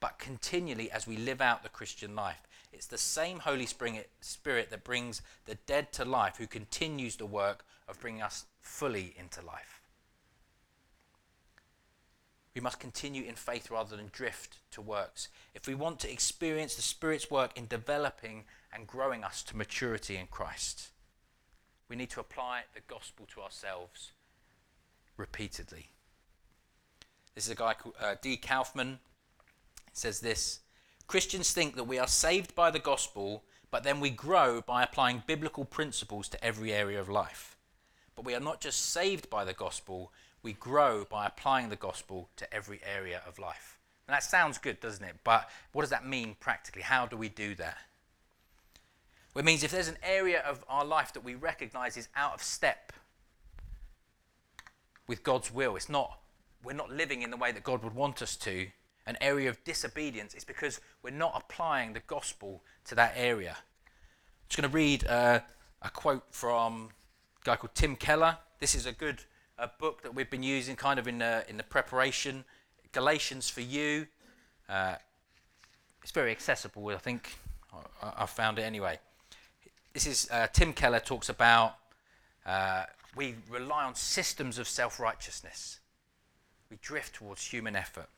but 0.00 0.18
continually 0.18 0.90
as 0.90 1.06
we 1.06 1.16
live 1.16 1.40
out 1.40 1.62
the 1.62 1.68
Christian 1.68 2.14
life. 2.14 2.42
It's 2.72 2.86
the 2.86 2.98
same 2.98 3.38
Holy 3.38 3.66
Spirit 3.66 4.70
that 4.70 4.84
brings 4.84 5.22
the 5.44 5.54
dead 5.66 5.92
to 5.92 6.04
life, 6.04 6.36
who 6.38 6.46
continues 6.46 7.16
the 7.16 7.26
work 7.26 7.64
of 7.88 8.00
bringing 8.00 8.22
us 8.22 8.46
fully 8.60 9.14
into 9.16 9.40
life. 9.42 9.80
We 12.54 12.60
must 12.60 12.78
continue 12.78 13.24
in 13.24 13.34
faith 13.34 13.70
rather 13.70 13.96
than 13.96 14.10
drift 14.12 14.58
to 14.72 14.80
works. 14.80 15.28
If 15.54 15.66
we 15.66 15.74
want 15.74 15.98
to 16.00 16.12
experience 16.12 16.76
the 16.76 16.82
Spirit's 16.82 17.30
work 17.30 17.56
in 17.56 17.66
developing 17.66 18.44
and 18.72 18.86
growing 18.86 19.24
us 19.24 19.42
to 19.44 19.56
maturity 19.56 20.16
in 20.16 20.28
Christ, 20.28 20.90
we 21.88 21.96
need 21.96 22.10
to 22.10 22.20
apply 22.20 22.62
the 22.72 22.80
gospel 22.86 23.26
to 23.34 23.40
ourselves 23.40 24.12
repeatedly. 25.16 25.88
This 27.34 27.46
is 27.46 27.50
a 27.50 27.56
guy 27.56 27.74
called 27.74 27.96
uh, 28.00 28.14
D. 28.22 28.36
Kaufman. 28.36 29.00
says 29.92 30.20
this 30.20 30.60
Christians 31.08 31.52
think 31.52 31.74
that 31.74 31.84
we 31.84 31.98
are 31.98 32.06
saved 32.06 32.54
by 32.54 32.70
the 32.70 32.78
gospel, 32.78 33.42
but 33.70 33.82
then 33.82 33.98
we 33.98 34.10
grow 34.10 34.60
by 34.60 34.84
applying 34.84 35.24
biblical 35.26 35.64
principles 35.64 36.28
to 36.28 36.44
every 36.44 36.72
area 36.72 37.00
of 37.00 37.08
life. 37.08 37.56
But 38.14 38.24
we 38.24 38.34
are 38.34 38.40
not 38.40 38.60
just 38.60 38.92
saved 38.92 39.28
by 39.28 39.44
the 39.44 39.52
gospel, 39.52 40.12
we 40.44 40.52
grow 40.52 41.04
by 41.10 41.26
applying 41.26 41.70
the 41.70 41.76
gospel 41.76 42.28
to 42.36 42.54
every 42.54 42.80
area 42.84 43.22
of 43.26 43.38
life. 43.38 43.78
And 44.06 44.14
that 44.14 44.22
sounds 44.22 44.58
good, 44.58 44.78
doesn't 44.78 45.04
it? 45.04 45.16
But 45.24 45.48
what 45.72 45.82
does 45.82 45.90
that 45.90 46.06
mean 46.06 46.36
practically? 46.38 46.82
How 46.82 47.06
do 47.06 47.16
we 47.16 47.30
do 47.30 47.54
that? 47.56 47.78
Well, 49.32 49.40
it 49.40 49.46
means 49.46 49.64
if 49.64 49.70
there's 49.70 49.88
an 49.88 49.96
area 50.02 50.40
of 50.40 50.62
our 50.68 50.84
life 50.84 51.14
that 51.14 51.24
we 51.24 51.34
recognize 51.34 51.96
is 51.96 52.08
out 52.14 52.34
of 52.34 52.42
step 52.42 52.92
with 55.08 55.24
God's 55.24 55.52
will, 55.52 55.74
it's 55.74 55.88
not, 55.88 56.20
we're 56.62 56.74
not 56.74 56.90
living 56.90 57.22
in 57.22 57.30
the 57.30 57.36
way 57.36 57.50
that 57.50 57.64
God 57.64 57.82
would 57.82 57.94
want 57.94 58.20
us 58.20 58.36
to, 58.36 58.68
an 59.06 59.16
area 59.20 59.48
of 59.48 59.62
disobedience, 59.64 60.34
it's 60.34 60.44
because 60.44 60.80
we're 61.02 61.10
not 61.10 61.32
applying 61.34 61.94
the 61.94 62.00
gospel 62.06 62.62
to 62.84 62.94
that 62.94 63.14
area. 63.16 63.56
I'm 63.58 64.48
just 64.48 64.60
going 64.60 64.70
to 64.70 64.74
read 64.74 65.06
uh, 65.06 65.40
a 65.82 65.90
quote 65.90 66.24
from 66.30 66.90
a 67.40 67.44
guy 67.44 67.56
called 67.56 67.74
Tim 67.74 67.96
Keller. 67.96 68.38
This 68.60 68.74
is 68.74 68.86
a 68.86 68.92
good 68.92 69.24
uh, 69.58 69.68
book 69.78 70.02
that 70.02 70.14
we've 70.14 70.30
been 70.30 70.42
using 70.42 70.76
kind 70.76 70.98
of 70.98 71.08
in 71.08 71.18
the, 71.18 71.44
in 71.48 71.56
the 71.56 71.62
preparation. 71.62 72.44
Galatians 72.92 73.48
for 73.48 73.60
You. 73.60 74.06
Uh, 74.68 74.94
it's 76.02 76.12
very 76.12 76.30
accessible, 76.30 76.88
I 76.88 76.96
think. 76.96 77.36
I, 78.02 78.12
I, 78.18 78.26
found 78.26 78.58
it 78.58 78.62
anyway. 78.62 78.98
This 79.92 80.06
is 80.06 80.28
uh, 80.30 80.46
Tim 80.52 80.72
Keller 80.72 81.00
talks 81.00 81.28
about 81.28 81.76
uh, 82.46 82.84
we 83.16 83.34
rely 83.50 83.84
on 83.84 83.94
systems 83.94 84.58
of 84.58 84.68
self 84.68 85.00
righteousness. 85.00 85.80
We 86.70 86.78
drift 86.82 87.16
towards 87.16 87.46
human 87.46 87.74
effort. 87.74 88.08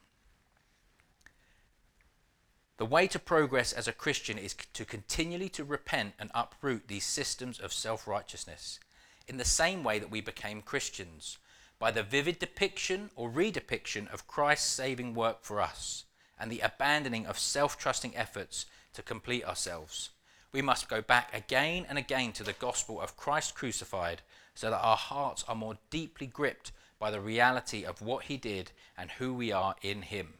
The 2.78 2.84
way 2.84 3.06
to 3.06 3.18
progress 3.18 3.72
as 3.72 3.88
a 3.88 3.92
Christian 3.92 4.36
is 4.36 4.54
to 4.74 4.84
continually 4.84 5.48
to 5.50 5.64
repent 5.64 6.12
and 6.18 6.30
uproot 6.34 6.88
these 6.88 7.04
systems 7.04 7.58
of 7.58 7.72
self-righteousness 7.72 8.80
in 9.28 9.36
the 9.36 9.44
same 9.44 9.82
way 9.84 9.98
that 9.98 10.10
we 10.10 10.20
became 10.20 10.62
Christians 10.62 11.38
by 11.78 11.90
the 11.90 12.02
vivid 12.02 12.38
depiction 12.38 13.10
or 13.16 13.30
redepiction 13.30 14.12
of 14.12 14.26
Christ's 14.26 14.70
saving 14.70 15.14
work 15.14 15.42
for 15.42 15.60
us 15.60 16.04
and 16.38 16.50
the 16.50 16.60
abandoning 16.60 17.26
of 17.26 17.38
self-trusting 17.38 18.16
efforts 18.16 18.66
to 18.94 19.02
complete 19.02 19.44
ourselves. 19.44 20.10
We 20.52 20.62
must 20.62 20.88
go 20.88 21.02
back 21.02 21.34
again 21.34 21.86
and 21.88 21.98
again 21.98 22.32
to 22.32 22.44
the 22.44 22.52
gospel 22.54 23.00
of 23.00 23.16
Christ 23.16 23.54
crucified 23.54 24.22
so 24.54 24.70
that 24.70 24.80
our 24.80 24.96
hearts 24.96 25.44
are 25.46 25.54
more 25.54 25.76
deeply 25.90 26.26
gripped 26.26 26.72
by 26.98 27.10
the 27.10 27.20
reality 27.20 27.84
of 27.84 28.00
what 28.00 28.24
he 28.24 28.36
did 28.36 28.70
and 28.96 29.10
who 29.12 29.34
we 29.34 29.52
are 29.52 29.74
in 29.82 30.02
him. 30.02 30.34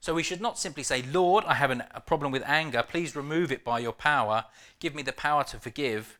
So 0.00 0.14
we 0.14 0.22
should 0.22 0.40
not 0.40 0.58
simply 0.58 0.82
say, 0.82 1.02
Lord, 1.02 1.44
I 1.44 1.54
have 1.54 1.70
an, 1.70 1.82
a 1.90 2.00
problem 2.00 2.32
with 2.32 2.42
anger. 2.46 2.82
Please 2.82 3.16
remove 3.16 3.52
it 3.52 3.64
by 3.64 3.80
your 3.80 3.92
power. 3.92 4.44
Give 4.78 4.94
me 4.94 5.02
the 5.02 5.12
power 5.12 5.44
to 5.44 5.58
forgive. 5.58 6.18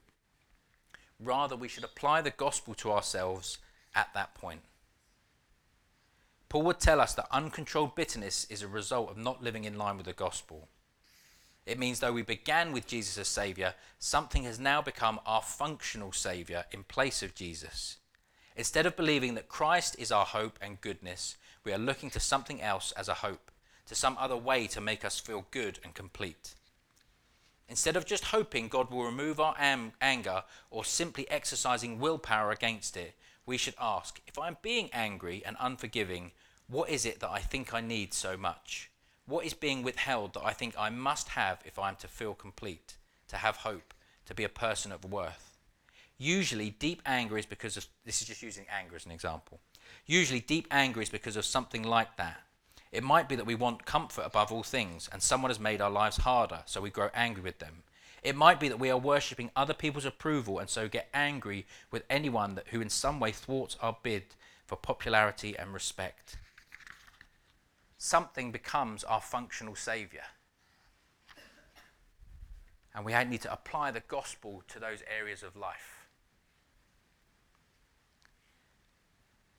Rather, 1.23 1.57
we 1.57 1.69
should 1.69 1.85
apply 1.85 2.23
the 2.23 2.31
gospel 2.31 2.75
to 2.75 2.91
ourselves 2.91 3.59
at 3.95 4.13
that 4.15 4.35
point. 4.35 4.63
Paul 6.49 6.63
would 6.63 6.81
tell 6.81 7.01
us 7.01 7.15
that 7.15 7.29
uncontrolled 7.31 7.95
bitterness 7.95 8.47
is 8.51 8.63
a 8.63 8.69
result 8.69 9.11
of 9.11 9.17
not 9.17 9.43
living 9.43 9.65
in 9.65 9.79
line 9.79 9.97
with 9.97 10.07
the 10.07 10.13
gospel. 10.13 10.69
It 11.67 11.79
means 11.79 12.01
though 12.01 12.13
we 12.13 12.23
began 12.23 12.73
with 12.73 12.87
Jesus 12.87 13.19
as 13.19 13.29
Saviour, 13.29 13.75
something 13.99 14.43
has 14.45 14.59
now 14.59 14.83
become 14.83 15.21
our 15.27 15.43
functional 15.43 16.11
Saviour 16.11 16.65
in 16.73 16.83
place 16.83 17.23
of 17.23 17.35
Jesus. 17.35 17.99
Instead 18.57 18.87
of 18.87 18.97
believing 18.97 19.35
that 19.35 19.49
Christ 19.49 19.95
is 19.99 20.11
our 20.11 20.25
hope 20.25 20.59
and 20.61 20.81
goodness, 20.81 21.37
we 21.65 21.73
are 21.73 21.79
looking 21.79 22.11
to 22.11 22.21
something 22.21 22.61
else 22.61 22.93
as 22.93 23.09
a 23.09 23.15
hope 23.15 23.51
to 23.87 23.95
some 23.95 24.17
other 24.19 24.37
way 24.37 24.67
to 24.69 24.81
make 24.81 25.05
us 25.05 25.21
feel 25.21 25.47
good 25.51 25.79
and 25.85 25.95
complete. 25.95 26.55
Instead 27.71 27.97
of 27.97 28.05
just 28.05 28.25
hoping 28.25 28.67
God 28.67 28.91
will 28.91 29.05
remove 29.05 29.39
our 29.39 29.55
am- 29.57 29.93
anger 30.01 30.43
or 30.71 30.85
simply 30.85 31.31
exercising 31.31 32.01
willpower 32.01 32.51
against 32.51 32.97
it, 32.97 33.15
we 33.47 33.57
should 33.57 33.77
ask 33.81 34.21
if 34.27 34.37
I'm 34.37 34.57
being 34.61 34.91
angry 34.93 35.43
and 35.47 35.57
unforgiving, 35.61 36.33
what 36.67 36.91
is 36.91 37.07
it 37.07 37.21
that 37.21 37.31
I 37.31 37.39
think 37.39 37.73
I 37.73 37.81
need 37.81 38.13
so 38.13 38.37
much? 38.37 38.91
What 39.25 39.47
is 39.47 39.55
being 39.55 39.85
withheld 39.85 40.35
that 40.35 40.45
I 40.45 40.53
think 40.53 40.75
I 40.77 40.91
must 40.91 41.29
have 41.29 41.61
if 41.65 41.79
I 41.79 41.89
am 41.89 41.97
to 41.97 42.09
feel 42.09 42.35
complete, 42.35 42.97
to 43.29 43.37
have 43.37 43.59
hope, 43.59 43.95
to 44.27 44.35
be 44.35 44.43
a 44.43 44.49
person 44.49 44.91
of 44.91 45.05
worth? 45.05 45.57
Usually, 46.19 46.71
deep 46.71 47.01
anger 47.07 47.39
is 47.39 47.47
because 47.47 47.77
of 47.77 47.87
this 48.05 48.21
is 48.21 48.27
just 48.27 48.43
using 48.43 48.67
anger 48.69 48.97
as 48.97 49.07
an 49.07 49.13
example. 49.13 49.61
Usually, 50.07 50.41
deep 50.41 50.67
anger 50.73 51.01
is 51.01 51.09
because 51.09 51.37
of 51.37 51.45
something 51.45 51.85
like 51.85 52.17
that. 52.17 52.43
It 52.93 53.05
might 53.05 53.29
be 53.29 53.37
that 53.37 53.47
we 53.47 53.55
want 53.55 53.87
comfort 53.87 54.27
above 54.27 54.51
all 54.51 54.65
things, 54.65 55.09
and 55.13 55.23
someone 55.23 55.51
has 55.51 55.61
made 55.61 55.81
our 55.81 55.91
lives 55.91 56.19
harder, 56.19 56.63
so 56.67 56.81
we 56.81 56.91
grow 56.91 57.11
angry 57.15 57.43
with 57.43 57.59
them. 57.61 57.85
It 58.23 58.37
might 58.37 58.61
be 58.61 58.69
that 58.69 58.81
we 58.81 58.91
are 58.91 58.99
worshipping 58.99 59.51
other 59.57 59.73
people's 59.73 60.05
approval 60.05 60.59
and 60.59 60.69
so 60.69 60.89
get 60.89 61.09
angry 61.15 61.67
with 61.91 62.05
anyone 62.11 62.55
that, 62.57 62.69
who 62.69 62.81
in 62.81 62.91
some 62.91 63.19
way 63.19 63.33
thwarts 63.33 63.77
our 63.81 63.97
bid 64.03 64.25
for 64.67 64.77
popularity 64.77 65.57
and 65.57 65.73
respect. 65.73 66.37
Something 67.97 68.53
becomes 68.53 69.05
our 69.05 69.21
functional 69.21 69.75
saviour. 69.75 70.23
And 72.95 73.05
we 73.05 73.15
need 73.25 73.43
to 73.43 73.53
apply 73.53 73.91
the 73.91 74.03
gospel 74.07 74.63
to 74.69 74.79
those 74.79 75.03
areas 75.09 75.43
of 75.43 75.57
life. 75.57 76.07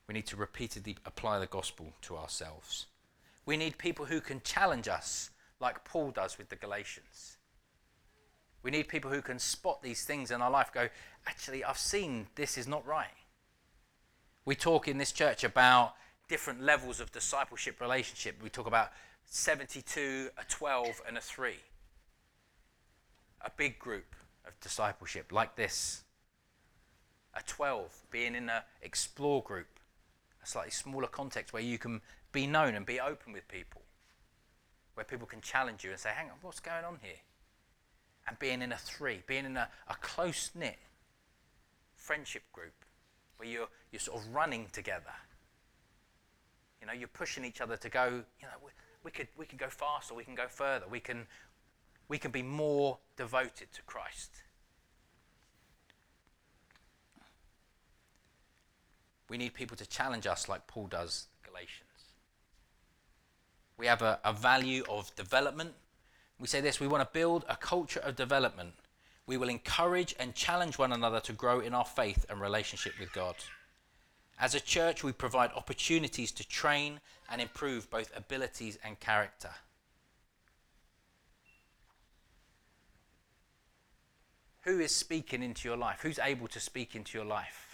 We 0.07 0.13
need 0.13 0.27
to 0.27 0.35
repeatedly 0.35 0.97
apply 1.05 1.39
the 1.39 1.47
gospel 1.47 1.93
to 2.01 2.17
ourselves. 2.17 2.87
We 3.45 3.57
need 3.57 3.77
people 3.77 4.05
who 4.05 4.21
can 4.21 4.41
challenge 4.43 4.87
us, 4.87 5.31
like 5.59 5.83
Paul 5.83 6.11
does 6.11 6.37
with 6.37 6.49
the 6.49 6.55
Galatians. 6.55 7.37
We 8.63 8.71
need 8.71 8.87
people 8.87 9.09
who 9.09 9.21
can 9.21 9.39
spot 9.39 9.81
these 9.81 10.03
things 10.03 10.29
in 10.29 10.41
our 10.41 10.51
life, 10.51 10.71
go, 10.71 10.89
actually, 11.25 11.63
I've 11.63 11.77
seen 11.77 12.27
this 12.35 12.57
is 12.57 12.67
not 12.67 12.85
right. 12.85 13.07
We 14.45 14.55
talk 14.55 14.87
in 14.87 14.97
this 14.97 15.11
church 15.11 15.43
about 15.43 15.93
different 16.27 16.61
levels 16.61 16.99
of 16.99 17.11
discipleship 17.11 17.81
relationship. 17.81 18.41
We 18.41 18.49
talk 18.49 18.67
about 18.67 18.91
72, 19.25 20.29
a 20.37 20.43
12, 20.47 21.01
and 21.07 21.17
a 21.17 21.21
3. 21.21 21.53
A 23.41 23.51
big 23.55 23.79
group 23.79 24.15
of 24.45 24.59
discipleship 24.59 25.31
like 25.31 25.55
this. 25.55 26.03
A 27.33 27.41
12 27.43 28.05
being 28.11 28.35
in 28.35 28.49
an 28.49 28.61
explore 28.81 29.41
group, 29.41 29.79
a 30.43 30.47
slightly 30.47 30.71
smaller 30.71 31.07
context 31.07 31.53
where 31.53 31.63
you 31.63 31.77
can 31.77 32.01
be 32.31 32.47
known 32.47 32.75
and 32.75 32.85
be 32.85 32.99
open 32.99 33.33
with 33.33 33.47
people, 33.47 33.81
where 34.93 35.03
people 35.03 35.27
can 35.27 35.41
challenge 35.41 35.83
you 35.83 35.91
and 35.91 35.99
say, 35.99 36.09
hang 36.15 36.29
on, 36.29 36.35
what's 36.41 36.59
going 36.59 36.85
on 36.85 36.99
here? 37.01 37.19
And 38.27 38.37
being 38.39 38.61
in 38.61 38.71
a 38.71 38.77
three, 38.77 39.23
being 39.27 39.45
in 39.45 39.57
a, 39.57 39.67
a 39.87 39.95
close 39.95 40.51
knit 40.55 40.77
friendship 41.95 42.43
group 42.53 42.73
where 43.37 43.47
you're, 43.47 43.67
you're 43.91 43.99
sort 43.99 44.21
of 44.21 44.33
running 44.33 44.67
together. 44.71 45.13
You 46.79 46.87
know, 46.87 46.93
you're 46.93 47.07
pushing 47.07 47.45
each 47.45 47.61
other 47.61 47.77
to 47.77 47.89
go, 47.89 48.05
you 48.05 48.47
know, 48.47 48.57
we, 48.63 48.71
we, 49.03 49.11
could, 49.11 49.27
we 49.37 49.45
could 49.45 49.59
go 49.59 49.69
faster, 49.69 50.13
we 50.13 50.23
can 50.23 50.35
go 50.35 50.47
further, 50.47 50.85
we 50.89 50.99
can, 50.99 51.25
we 52.07 52.17
can 52.17 52.31
be 52.31 52.41
more 52.43 52.97
devoted 53.17 53.71
to 53.73 53.81
Christ. 53.83 54.31
We 59.29 59.37
need 59.37 59.53
people 59.53 59.77
to 59.77 59.85
challenge 59.85 60.27
us 60.27 60.49
like 60.49 60.67
Paul 60.67 60.87
does 60.87 61.27
Galatians. 61.43 61.90
We 63.81 63.87
have 63.87 64.03
a, 64.03 64.19
a 64.23 64.31
value 64.31 64.83
of 64.87 65.13
development. 65.15 65.73
We 66.39 66.45
say 66.45 66.61
this 66.61 66.79
we 66.79 66.85
want 66.87 67.01
to 67.01 67.09
build 67.11 67.45
a 67.49 67.55
culture 67.55 67.99
of 68.01 68.15
development. 68.15 68.73
We 69.25 69.37
will 69.37 69.49
encourage 69.49 70.13
and 70.19 70.35
challenge 70.35 70.77
one 70.77 70.93
another 70.93 71.19
to 71.21 71.33
grow 71.33 71.61
in 71.61 71.73
our 71.73 71.83
faith 71.83 72.23
and 72.29 72.39
relationship 72.39 72.93
with 72.99 73.11
God. 73.11 73.33
As 74.39 74.53
a 74.53 74.59
church, 74.59 75.03
we 75.03 75.11
provide 75.11 75.49
opportunities 75.53 76.31
to 76.33 76.47
train 76.47 76.99
and 77.27 77.41
improve 77.41 77.89
both 77.89 78.15
abilities 78.15 78.77
and 78.83 78.99
character. 78.99 79.49
Who 84.61 84.79
is 84.79 84.95
speaking 84.95 85.41
into 85.41 85.67
your 85.67 85.77
life? 85.77 86.01
Who's 86.03 86.19
able 86.19 86.47
to 86.49 86.59
speak 86.59 86.95
into 86.95 87.17
your 87.17 87.25
life? 87.25 87.70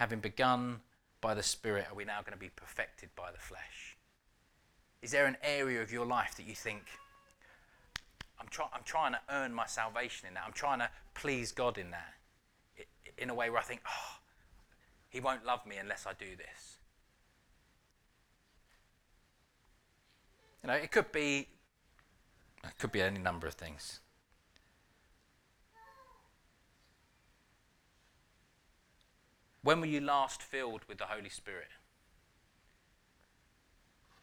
Having 0.00 0.18
begun 0.18 0.80
by 1.20 1.34
the 1.34 1.42
Spirit, 1.42 1.84
are 1.90 1.94
we 1.94 2.06
now 2.06 2.22
going 2.22 2.32
to 2.32 2.38
be 2.38 2.48
perfected 2.56 3.10
by 3.14 3.30
the 3.30 3.38
flesh? 3.38 3.98
Is 5.02 5.10
there 5.10 5.26
an 5.26 5.36
area 5.42 5.82
of 5.82 5.92
your 5.92 6.06
life 6.06 6.34
that 6.38 6.46
you 6.46 6.54
think, 6.54 6.84
I'm, 8.40 8.48
try- 8.48 8.70
I'm 8.72 8.80
trying 8.82 9.12
to 9.12 9.20
earn 9.28 9.52
my 9.52 9.66
salvation 9.66 10.26
in 10.26 10.32
that? 10.34 10.44
I'm 10.46 10.54
trying 10.54 10.78
to 10.78 10.88
please 11.12 11.52
God 11.52 11.76
in 11.76 11.90
that? 11.90 12.14
In 13.18 13.28
a 13.28 13.34
way 13.34 13.50
where 13.50 13.58
I 13.58 13.62
think, 13.62 13.82
oh, 13.86 14.16
He 15.10 15.20
won't 15.20 15.44
love 15.44 15.66
me 15.66 15.76
unless 15.76 16.06
I 16.06 16.12
do 16.14 16.34
this. 16.34 16.78
You 20.62 20.68
know, 20.68 20.76
it 20.76 20.90
could 20.90 21.12
be, 21.12 21.46
it 22.64 22.78
could 22.78 22.90
be 22.90 23.02
any 23.02 23.20
number 23.20 23.46
of 23.46 23.52
things. 23.52 24.00
When 29.62 29.80
were 29.80 29.86
you 29.86 30.00
last 30.00 30.42
filled 30.42 30.82
with 30.88 30.98
the 30.98 31.06
Holy 31.06 31.28
Spirit? 31.28 31.68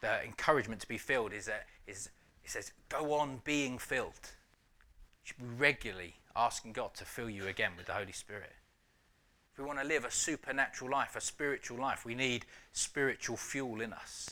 The 0.00 0.24
encouragement 0.24 0.80
to 0.82 0.88
be 0.88 0.98
filled 0.98 1.32
is 1.32 1.46
that 1.46 1.66
is 1.86 2.10
it 2.48 2.52
says, 2.52 2.72
go 2.88 3.12
on 3.12 3.42
being 3.44 3.76
filled. 3.76 4.32
You 5.22 5.24
should 5.24 5.38
be 5.38 5.44
regularly 5.58 6.14
asking 6.34 6.72
God 6.72 6.94
to 6.94 7.04
fill 7.04 7.28
you 7.28 7.46
again 7.46 7.72
with 7.76 7.86
the 7.86 7.92
Holy 7.92 8.12
Spirit. 8.12 8.52
If 9.52 9.58
we 9.58 9.66
want 9.66 9.80
to 9.80 9.84
live 9.84 10.06
a 10.06 10.10
supernatural 10.10 10.90
life, 10.90 11.14
a 11.14 11.20
spiritual 11.20 11.78
life, 11.78 12.06
we 12.06 12.14
need 12.14 12.46
spiritual 12.72 13.36
fuel 13.36 13.82
in 13.82 13.92
us. 13.92 14.30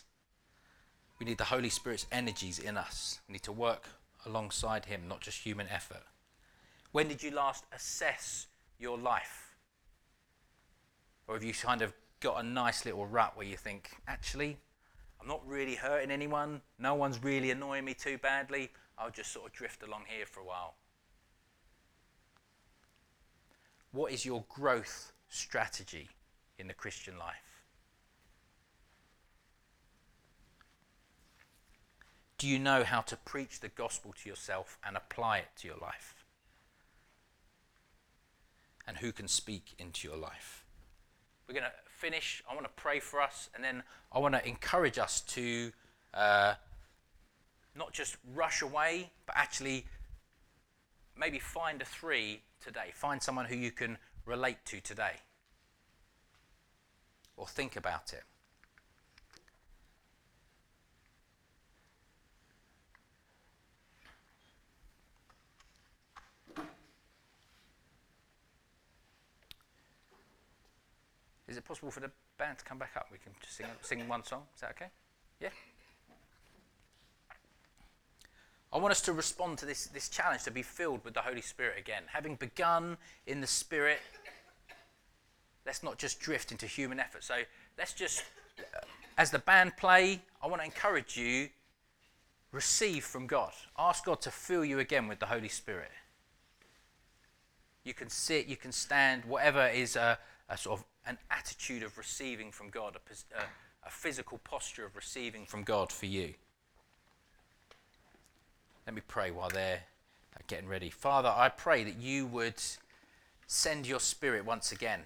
We 1.19 1.27
need 1.27 1.37
the 1.37 1.45
Holy 1.45 1.69
Spirit's 1.69 2.07
energies 2.11 2.59
in 2.59 2.79
us. 2.79 3.21
We 3.29 3.35
need 3.35 3.43
to 3.43 3.53
work 3.53 3.87
alongside 4.25 4.87
Him, 4.87 5.03
not 5.09 5.21
just 5.21 5.43
human 5.43 5.69
effort. 5.69 6.05
When 6.93 7.09
did 7.09 7.23
you 7.23 7.33
last 7.33 7.65
assess 7.71 8.47
your 8.79 8.97
life? 8.97 9.46
Or 11.29 11.35
have 11.35 11.43
you 11.43 11.53
kind 11.53 11.83
of 11.83 11.93
got 12.21 12.43
a 12.43 12.47
nice 12.47 12.85
little 12.85 13.07
rut 13.07 13.37
where 13.37 13.47
you 13.47 13.57
think, 13.57 13.91
actually, 14.07 14.59
I'm 15.21 15.29
not 15.29 15.47
really 15.47 15.75
hurting 15.75 16.11
anyone, 16.11 16.61
no 16.79 16.95
one's 16.95 17.23
really 17.23 17.51
annoying 17.51 17.85
me 17.85 17.95
too 17.95 18.19
badly, 18.19 18.71
I'll 18.99 19.11
just 19.11 19.33
sort 19.33 19.47
of 19.47 19.53
drift 19.53 19.83
along 19.83 20.05
here 20.07 20.27
for 20.27 20.41
a 20.41 20.45
while? 20.45 20.75
What 23.93 24.13
is 24.13 24.25
your 24.25 24.45
growth 24.49 25.13
strategy 25.29 26.11
in 26.59 26.69
the 26.69 26.75
Christian 26.75 27.19
life? 27.19 27.65
Do 32.39 32.47
you 32.47 32.59
know 32.59 32.85
how 32.85 33.01
to 33.01 33.17
preach 33.17 33.61
the 33.61 33.69
gospel 33.69 34.15
to 34.23 34.29
yourself 34.29 34.79
and 34.85 34.97
apply 34.97 35.39
it 35.39 35.49
to 35.57 35.69
your 35.69 35.79
life? 35.79 36.27
And 38.87 38.99
who 38.99 39.11
can 39.11 39.27
speak 39.27 39.75
into 39.79 40.07
your 40.07 40.19
life? 40.19 40.66
We're 41.49 41.55
going 41.55 41.65
to 41.65 41.73
finish. 41.87 42.43
I 42.51 42.55
want 42.55 42.67
to 42.67 42.73
pray 42.75 42.99
for 42.99 43.21
us, 43.21 43.51
and 43.55 43.63
then 43.63 43.83
I 44.13 44.19
want 44.19 44.35
to 44.35 44.47
encourage 44.47 44.99
us 44.99 45.21
to 45.23 45.71
uh, 46.13 46.55
not 47.77 47.93
just 47.93 48.17
rush 48.35 48.63
away, 48.63 49.11
but 49.27 49.37
actually 49.37 49.85
maybe 51.17 51.39
find 51.39 51.81
a 51.81 51.85
three 51.85 52.43
today. 52.65 52.91
Find 52.93 53.23
someone 53.23 53.47
who 53.47 53.57
you 53.57 53.71
can 53.71 53.99
relate 54.25 54.59
to 54.67 54.81
today. 54.81 55.21
Or 57.37 57.47
think 57.47 57.77
about 57.77 58.13
it. 58.13 58.25
Is 71.49 71.57
it 71.57 71.65
possible 71.65 71.91
for 71.91 72.01
the 72.01 72.11
band 72.39 72.59
to 72.59 72.65
come 72.65 72.79
back 72.79 72.93
up? 72.97 73.09
We 73.13 73.19
can 73.19 73.33
just 73.41 73.57
sing, 73.57 73.67
sing 73.83 74.09
one 74.09 74.25
song. 74.25 74.43
Is 74.55 74.61
that 74.63 74.71
okay? 74.71 74.91
Yeah? 75.41 75.51
I 78.73 78.79
want 78.79 78.91
us 78.91 79.01
to 79.03 79.13
respond 79.13 79.59
to 79.59 79.67
this, 79.67 79.87
this 79.87 80.09
challenge 80.09 80.43
to 80.43 80.51
be 80.51 80.63
filled 80.63 81.05
with 81.05 81.15
the 81.15 81.21
Holy 81.21 81.41
Spirit 81.41 81.79
again. 81.79 82.03
Having 82.13 82.37
begun 82.37 82.97
in 83.27 83.41
the 83.41 83.47
Spirit, 83.47 84.01
let's 85.65 85.83
not 85.83 85.99
just 85.99 86.21
drift 86.21 86.51
into 86.51 86.67
human 86.67 86.99
effort. 86.99 87.23
So 87.23 87.37
let's 87.79 87.93
just, 87.93 88.25
as 89.17 89.31
the 89.31 89.39
band 89.39 89.77
play, 89.77 90.21
I 90.43 90.49
want 90.49 90.61
to 90.61 90.67
encourage 90.67 91.17
you 91.17 91.49
receive 92.51 93.05
from 93.05 93.27
God. 93.27 93.53
Ask 93.79 94.05
God 94.05 94.21
to 94.23 94.31
fill 94.31 94.65
you 94.65 94.81
again 94.81 95.07
with 95.07 95.21
the 95.21 95.27
Holy 95.27 95.49
Spirit. 95.49 95.91
You 97.85 97.95
can 97.95 98.09
sit, 98.09 98.47
you 98.47 98.57
can 98.57 98.73
stand, 98.73 99.25
whatever 99.27 99.69
is 99.69 99.95
a, 99.95 100.19
a 100.49 100.59
sort 100.59 100.81
of 100.81 100.85
an 101.07 101.19
attitude 101.31 101.83
of 101.83 101.97
receiving 101.97 102.51
from 102.51 102.69
God, 102.69 102.97
a, 102.97 103.41
a, 103.87 103.91
physical 103.91 104.39
posture 104.39 104.85
of 104.85 104.97
receiving 104.97 105.47
from 105.47 105.63
God 105.63 105.93
for 105.93 106.07
you. 106.07 106.35
Let 108.87 108.95
me 108.95 109.03
pray 109.07 109.31
while 109.31 109.49
they're 109.49 109.83
getting 110.49 110.69
ready. 110.69 110.91
Father, 110.91 111.33
I 111.35 111.49
pray 111.49 111.85
that 111.85 111.97
you 111.97 112.27
would 112.27 112.63
send 113.47 113.87
your 113.87 114.01
spirit 114.01 114.45
once 114.45 114.73
again. 114.73 115.01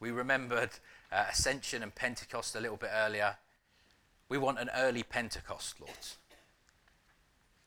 We 0.00 0.10
remembered 0.10 0.70
uh, 1.10 1.26
Ascension 1.30 1.82
and 1.82 1.94
Pentecost 1.94 2.56
a 2.56 2.60
little 2.60 2.76
bit 2.76 2.90
earlier. 2.94 3.36
We 4.28 4.38
want 4.38 4.58
an 4.58 4.70
early 4.74 5.02
Pentecost, 5.02 5.80
Lord. 5.80 5.92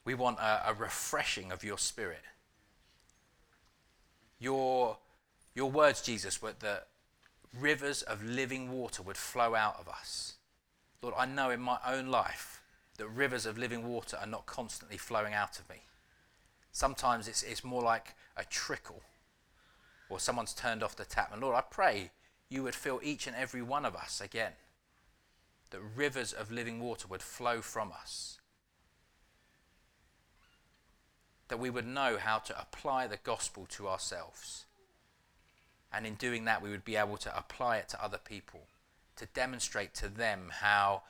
We 0.04 0.13
want 0.13 0.39
a, 0.39 0.69
a 0.69 0.74
refreshing 0.74 1.52
of 1.52 1.63
your 1.63 1.78
spirit. 1.78 2.21
Your, 4.39 4.98
your 5.54 5.71
words, 5.71 6.02
Jesus, 6.02 6.41
were 6.41 6.54
that 6.60 6.88
rivers 7.60 8.02
of 8.02 8.24
living 8.24 8.72
water 8.72 9.02
would 9.04 9.18
flow 9.18 9.56
out 9.56 9.78
of 9.80 9.88
us. 9.88 10.36
Lord, 11.02 11.15
I 11.18 11.26
know 11.26 11.50
in 11.52 11.62
my 11.62 11.78
own 11.86 12.08
life 12.08 12.62
that 12.98 13.08
rivers 13.08 13.46
of 13.46 13.58
living 13.58 13.88
water 13.88 14.18
are 14.18 14.28
not 14.28 14.46
constantly 14.46 14.98
flowing 14.98 15.34
out 15.34 15.60
of 15.60 15.70
me. 15.70 15.84
Sometimes 16.72 17.28
it's, 17.28 17.44
it's 17.44 17.63
more 17.63 17.82
like 17.82 18.15
a 18.36 18.44
trickle 18.44 19.02
or 20.10 20.20
someone's 20.20 20.54
turned 20.54 20.84
off 20.84 20.96
the 20.96 21.06
tap. 21.06 21.32
And 21.32 21.41
Lord, 21.41 21.56
I 21.56 21.62
pray 21.62 22.12
you 22.50 22.63
would 22.63 22.76
fill 22.76 23.00
each 23.04 23.28
and 23.28 23.36
every 23.36 23.62
one 23.62 23.86
of 23.86 23.96
us 23.96 24.22
again, 24.22 24.54
that 25.72 25.80
rivers 25.96 26.32
of 26.32 26.52
living 26.52 26.80
water 26.80 27.08
would 27.08 27.22
flow 27.22 27.62
from 27.62 27.91
us. 27.91 28.39
That 31.48 31.60
we 31.60 31.70
would 31.70 31.88
know 31.88 32.18
how 32.18 32.39
to 32.39 32.60
apply 32.60 33.08
the 33.08 33.18
gospel 33.18 33.65
to 33.70 33.88
ourselves 33.88 34.64
and 35.96 36.06
in 36.06 36.16
doing 36.16 36.46
that, 36.46 36.62
we 36.62 36.70
would 36.70 36.84
be 36.84 36.96
able 36.96 37.18
to 37.18 37.38
apply 37.38 37.78
it 37.78 37.90
to 37.90 38.04
other 38.04 38.18
people, 38.18 38.62
to 39.16 39.26
demonstrate 39.28 39.94
to 39.96 40.10
them 40.10 40.52
how 40.52 41.04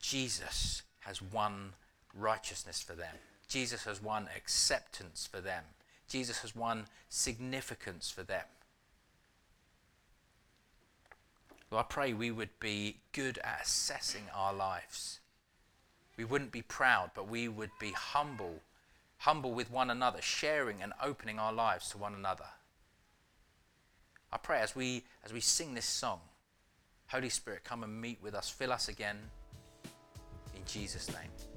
Jesus 0.00 0.82
has 1.00 1.20
won 1.20 1.74
righteousness 2.14 2.80
for 2.80 2.94
them. 2.94 3.16
Jesus 3.48 3.84
has 3.84 4.02
won 4.02 4.28
acceptance 4.34 5.28
for 5.30 5.40
them. 5.40 5.64
Jesus 6.08 6.38
has 6.38 6.56
won 6.56 6.86
significance 7.08 8.10
for 8.10 8.22
them. 8.22 8.44
Lord, 11.70 11.84
I 11.84 11.92
pray 11.92 12.12
we 12.12 12.30
would 12.30 12.60
be 12.60 12.98
good 13.12 13.38
at 13.38 13.60
assessing 13.62 14.24
our 14.34 14.54
lives. 14.54 15.20
We 16.16 16.24
wouldn't 16.24 16.52
be 16.52 16.62
proud, 16.62 17.10
but 17.14 17.28
we 17.28 17.48
would 17.48 17.72
be 17.80 17.90
humble, 17.90 18.60
humble 19.18 19.52
with 19.52 19.70
one 19.70 19.90
another, 19.90 20.22
sharing 20.22 20.82
and 20.82 20.92
opening 21.02 21.38
our 21.38 21.52
lives 21.52 21.90
to 21.90 21.98
one 21.98 22.14
another. 22.14 22.46
I 24.34 24.38
pray 24.38 24.58
as 24.58 24.74
we 24.74 25.04
as 25.24 25.32
we 25.32 25.40
sing 25.40 25.74
this 25.74 25.84
song, 25.86 26.18
Holy 27.06 27.28
Spirit, 27.28 27.62
come 27.62 27.84
and 27.84 28.00
meet 28.00 28.20
with 28.20 28.34
us, 28.34 28.50
fill 28.50 28.72
us 28.72 28.88
again. 28.88 29.16
In 30.56 30.62
Jesus' 30.66 31.08
name. 31.08 31.53